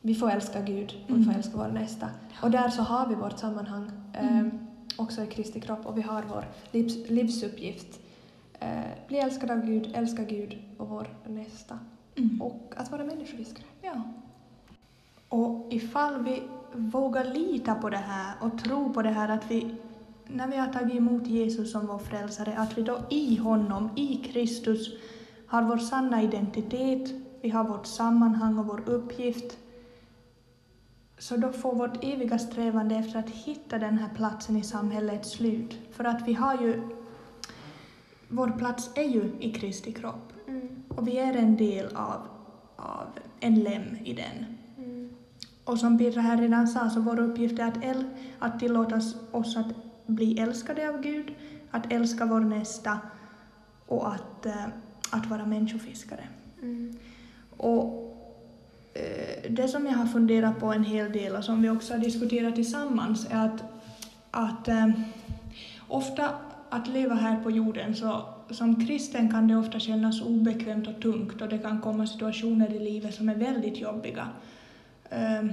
Vi 0.00 0.14
får 0.14 0.30
älska 0.30 0.60
Gud 0.60 0.94
och 1.08 1.16
vi 1.16 1.24
får 1.24 1.30
Mm. 1.30 1.36
älska 1.36 1.56
vår 1.56 1.68
nästa. 1.68 2.08
Och 2.42 2.50
där 2.50 2.68
så 2.68 2.82
har 2.82 3.06
vi 3.06 3.14
vårt 3.14 3.38
sammanhang 3.38 3.90
Mm. 4.14 4.46
eh, 4.46 4.52
också 4.96 5.22
i 5.22 5.26
Kristi 5.26 5.60
kropp 5.60 5.86
och 5.86 5.98
vi 5.98 6.02
har 6.02 6.22
vår 6.28 6.44
livs, 6.72 7.10
livsuppgift. 7.10 8.00
Eh, 8.60 8.68
bli 9.08 9.18
älskad 9.18 9.50
av 9.50 9.60
Gud, 9.66 9.90
älska 9.94 10.24
Gud 10.24 10.58
och 10.78 10.88
vår 10.88 11.08
nästa. 11.26 11.78
Mm. 12.16 12.42
Och 12.42 12.72
att 12.76 12.90
vara 12.90 13.04
människofiskare. 13.04 13.64
Ja. 13.82 14.02
Och 15.28 15.66
ifall 15.70 16.22
vi 16.22 16.42
vågar 16.72 17.24
lita 17.24 17.74
på 17.74 17.90
det 17.90 17.96
här 17.96 18.34
och 18.40 18.58
tro 18.64 18.92
på 18.92 19.02
det 19.02 19.08
här 19.08 19.28
att 19.28 19.50
vi, 19.50 19.74
när 20.26 20.48
vi 20.48 20.56
har 20.56 20.72
tagit 20.72 20.94
emot 20.94 21.26
Jesus 21.26 21.72
som 21.72 21.86
vår 21.86 21.98
frälsare, 21.98 22.54
att 22.56 22.78
vi 22.78 22.82
då 22.82 22.98
i 23.10 23.36
honom, 23.36 23.90
i 23.96 24.16
Kristus, 24.16 24.88
har 25.46 25.62
vår 25.62 25.78
sanna 25.78 26.22
identitet, 26.22 27.10
vi 27.40 27.48
har 27.48 27.64
vårt 27.64 27.86
sammanhang 27.86 28.58
och 28.58 28.66
vår 28.66 28.82
uppgift, 28.86 29.58
så 31.18 31.36
då 31.36 31.52
får 31.52 31.74
vårt 31.74 32.04
eviga 32.04 32.38
strävande 32.38 32.94
efter 32.94 33.18
att 33.18 33.30
hitta 33.30 33.78
den 33.78 33.98
här 33.98 34.14
platsen 34.14 34.56
i 34.56 34.62
samhället 34.62 35.26
slut. 35.26 35.78
För 35.92 36.04
att 36.04 36.28
vi 36.28 36.32
har 36.32 36.54
ju, 36.54 36.88
vår 38.28 38.48
plats 38.48 38.90
är 38.94 39.08
ju 39.08 39.32
i 39.40 39.52
Kristi 39.52 39.92
kropp. 39.92 40.32
Och 40.88 41.08
vi 41.08 41.18
är 41.18 41.34
en 41.34 41.56
del 41.56 41.96
av, 41.96 42.20
av 42.76 43.06
en 43.40 43.60
lem 43.60 43.96
i 44.04 44.12
den. 44.12 44.57
Och 45.68 45.78
som 45.78 45.98
Petra 45.98 46.20
här 46.20 46.36
redan 46.36 46.68
sa 46.68 46.90
så 46.90 47.00
vår 47.00 47.20
uppgift 47.20 47.58
är 47.58 47.64
att, 47.64 47.84
äl, 47.84 48.04
att 48.38 48.60
tillåta 48.60 49.00
oss 49.30 49.56
att 49.56 49.66
bli 50.06 50.40
älskade 50.40 50.88
av 50.88 51.00
Gud, 51.00 51.32
att 51.70 51.92
älska 51.92 52.26
vår 52.26 52.40
nästa 52.40 52.98
och 53.86 54.14
att, 54.14 54.46
eh, 54.46 54.66
att 55.10 55.26
vara 55.26 55.46
människofiskare. 55.46 56.24
Mm. 56.62 56.96
Och 57.56 57.84
eh, 58.94 59.50
det 59.50 59.68
som 59.68 59.86
jag 59.86 59.92
har 59.92 60.06
funderat 60.06 60.60
på 60.60 60.72
en 60.72 60.84
hel 60.84 61.12
del 61.12 61.36
och 61.36 61.44
som 61.44 61.62
vi 61.62 61.70
också 61.70 61.94
har 61.94 62.00
diskuterat 62.00 62.54
tillsammans 62.54 63.26
är 63.30 63.46
att, 63.46 63.62
att 64.30 64.68
eh, 64.68 64.90
ofta 65.88 66.30
att 66.70 66.88
leva 66.88 67.14
här 67.14 67.42
på 67.42 67.50
jorden 67.50 67.94
så 67.94 68.22
som 68.50 68.86
kristen 68.86 69.30
kan 69.30 69.48
det 69.48 69.56
ofta 69.56 69.80
kännas 69.80 70.22
obekvämt 70.22 70.86
och 70.86 71.02
tungt 71.02 71.42
och 71.42 71.48
det 71.48 71.58
kan 71.58 71.80
komma 71.80 72.06
situationer 72.06 72.74
i 72.74 72.78
livet 72.78 73.14
som 73.14 73.28
är 73.28 73.34
väldigt 73.34 73.78
jobbiga. 73.78 74.28
Ehm, 75.10 75.50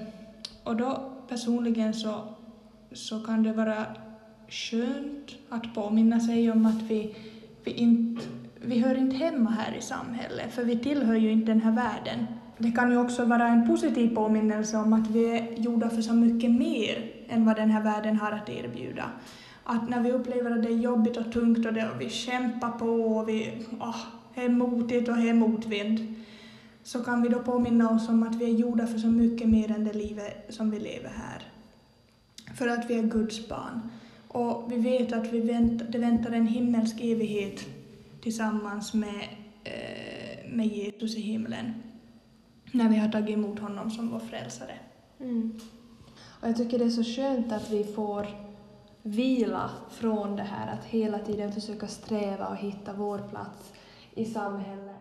och 0.64 0.76
då 0.76 1.12
personligen 1.30 1.94
så, 1.94 2.24
så 2.92 3.20
kan 3.20 3.44
det 3.44 3.54
vara 3.54 3.86
skönt 4.48 5.36
att 5.50 5.76
påminna 5.76 6.20
sig 6.20 6.52
om 6.52 6.66
att 6.66 6.82
vi, 6.82 7.16
vi, 7.64 7.72
inte, 7.72 8.26
vi 8.62 8.80
hör 8.80 8.96
inte 8.96 9.16
hemma 9.16 9.50
här 9.50 9.78
i 9.78 9.82
samhället, 9.82 10.54
för 10.54 10.64
vi 10.64 10.80
tillhör 10.80 11.16
ju 11.16 11.32
inte 11.32 11.52
den 11.52 11.62
här 11.62 11.72
världen. 11.72 12.26
Det 12.58 12.72
kan 12.72 12.92
ju 12.92 12.98
också 12.98 13.26
vara 13.26 13.48
en 13.48 13.68
positiv 13.68 14.16
påminnelse 14.16 14.78
om 14.78 14.94
att 14.94 15.10
vi 15.10 15.38
är 15.38 15.60
gjorda 15.60 15.90
för 15.90 16.02
så 16.02 16.14
mycket 16.14 16.52
mer 16.52 17.12
än 17.30 17.46
vad 17.46 17.56
den 17.56 17.72
här 17.72 17.84
världen 17.84 18.18
har 18.18 18.32
att 18.32 18.50
erbjuda. 18.50 19.04
Att 19.64 19.90
när 19.90 20.02
vi 20.02 20.12
upplever 20.12 20.52
att 20.52 20.64
det 20.64 20.70
är 20.70 20.78
jobbigt 20.78 21.18
och 21.18 21.32
tungt 21.32 21.66
och, 21.66 21.74
det, 21.74 21.90
och 21.90 22.02
vi 22.02 22.10
kämpar 22.10 22.70
på 22.70 22.86
och 22.86 23.30
vi 23.30 23.66
oh, 23.80 23.98
är 24.36 24.50
motigt 24.50 25.10
och 25.10 25.18
är 25.18 25.34
motvind, 25.34 26.16
så 26.86 27.04
kan 27.04 27.22
vi 27.22 27.30
då 27.30 27.40
påminna 27.40 27.90
oss 27.90 28.10
om 28.10 28.24
att 28.24 28.36
vi 28.36 28.46
är 28.46 28.50
gjorda 28.50 28.88
för 28.88 29.00
så 29.00 29.08
mycket 29.08 29.50
mer 29.50 29.72
än 29.72 29.84
det 29.84 29.94
livet 29.94 30.46
som 30.50 30.72
vi 30.72 30.80
lever 30.80 31.10
här. 31.10 31.44
För 32.56 32.68
att 32.68 32.90
vi 32.90 33.00
är 33.00 33.04
Guds 33.04 33.50
barn. 33.50 33.90
Och 34.28 34.72
vi 34.72 34.78
vet 34.78 35.14
att 35.14 35.34
vi 35.34 35.40
vänt, 35.40 35.84
det 35.90 35.98
väntar 35.98 36.32
en 36.32 36.48
himmelsk 36.48 37.02
evighet 37.02 37.66
tillsammans 38.22 38.94
med, 38.94 39.28
eh, 39.64 40.52
med 40.52 40.68
Jesus 40.68 41.16
i 41.16 41.22
himlen. 41.22 41.74
När 42.72 42.90
vi 42.90 42.96
har 42.96 43.10
tagit 43.10 43.38
emot 43.38 43.60
honom 43.60 43.92
som 43.92 44.10
vår 44.10 44.20
frälsare. 44.20 44.80
Mm. 45.20 45.60
Och 46.42 46.48
jag 46.48 46.58
tycker 46.58 46.80
det 46.80 46.86
är 46.86 46.90
så 46.90 47.04
skönt 47.04 47.52
att 47.52 47.70
vi 47.70 47.84
får 47.84 48.28
vila 49.02 49.70
från 49.92 50.36
det 50.36 50.44
här 50.44 50.74
att 50.74 50.86
hela 50.86 51.20
tiden 51.20 51.52
försöka 51.52 51.88
sträva 51.88 52.48
och 52.48 52.58
hitta 52.58 52.94
vår 52.94 53.18
plats 53.18 53.74
i 54.16 54.26
samhället. 54.26 54.95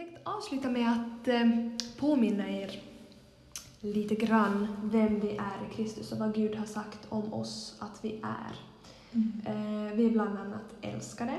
Tänkte 0.00 0.20
avsluta 0.24 0.70
med 0.70 0.92
att 0.92 1.28
eh, 1.28 1.48
påminna 1.98 2.50
er 2.50 2.70
lite 3.80 4.14
grann 4.14 4.68
vem 4.82 5.20
vi 5.20 5.30
är 5.30 5.70
i 5.70 5.74
Kristus 5.74 6.12
och 6.12 6.18
vad 6.18 6.34
Gud 6.34 6.54
har 6.56 6.66
sagt 6.66 7.06
om 7.08 7.34
oss 7.34 7.76
att 7.78 8.04
vi 8.04 8.20
är. 8.22 8.56
Mm. 9.12 9.32
Eh, 9.46 9.94
vi 9.96 10.06
är 10.06 10.10
bland 10.10 10.38
annat 10.38 10.74
älskade. 10.80 11.38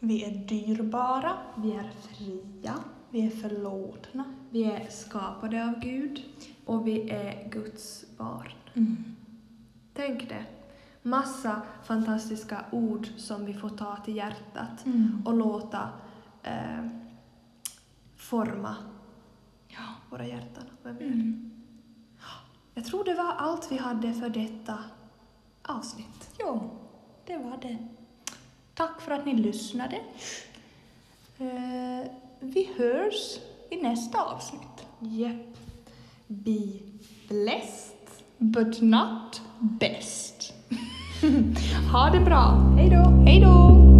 Vi 0.00 0.24
är 0.24 0.30
dyrbara. 0.30 1.32
Vi 1.56 1.72
är 1.72 1.90
fria. 2.02 2.74
Vi 3.10 3.26
är 3.26 3.30
förlåtna. 3.30 4.24
Vi 4.50 4.64
är 4.64 4.88
skapade 4.90 5.64
av 5.64 5.80
Gud 5.80 6.22
och 6.64 6.86
vi 6.86 7.10
är 7.10 7.48
Guds 7.50 8.04
barn. 8.16 8.52
Mm. 8.74 8.96
Tänk 9.94 10.28
det. 10.28 10.44
Massa 11.02 11.62
fantastiska 11.84 12.64
ord 12.70 13.08
som 13.16 13.44
vi 13.44 13.54
får 13.54 13.68
ta 13.68 13.96
till 13.96 14.16
hjärtat 14.16 14.86
Mm. 14.86 15.22
och 15.26 15.34
låta 15.34 15.88
eh, 16.42 16.86
forma 18.18 18.76
Ja. 19.68 19.84
våra 20.10 20.26
hjärtan. 20.26 20.64
Mm. 20.84 21.50
Jag 22.74 22.84
tror 22.84 23.04
det 23.04 23.14
var 23.14 23.32
allt 23.32 23.72
vi 23.72 23.76
hade 23.78 24.12
för 24.14 24.28
detta 24.28 24.78
avsnitt. 25.62 26.30
Jo, 26.38 26.70
det 27.26 27.36
var 27.38 27.58
det. 27.62 27.78
Tack 28.74 29.00
för 29.00 29.12
att 29.12 29.26
ni 29.26 29.34
lyssnade. 29.34 29.96
Eh, 31.38 32.10
vi 32.40 32.70
hörs 32.76 33.38
i 33.70 33.76
nästa 33.82 34.22
avsnitt. 34.22 34.86
Yep. 35.02 35.56
Be 36.26 36.58
blessed. 37.28 37.94
But 38.38 38.80
not 38.82 39.42
best. 39.58 40.52
ha 41.92 42.10
det 42.10 42.20
bra. 42.20 42.72
Hej 42.76 42.90
då! 42.90 43.10
Hej 43.26 43.40
då! 43.40 43.97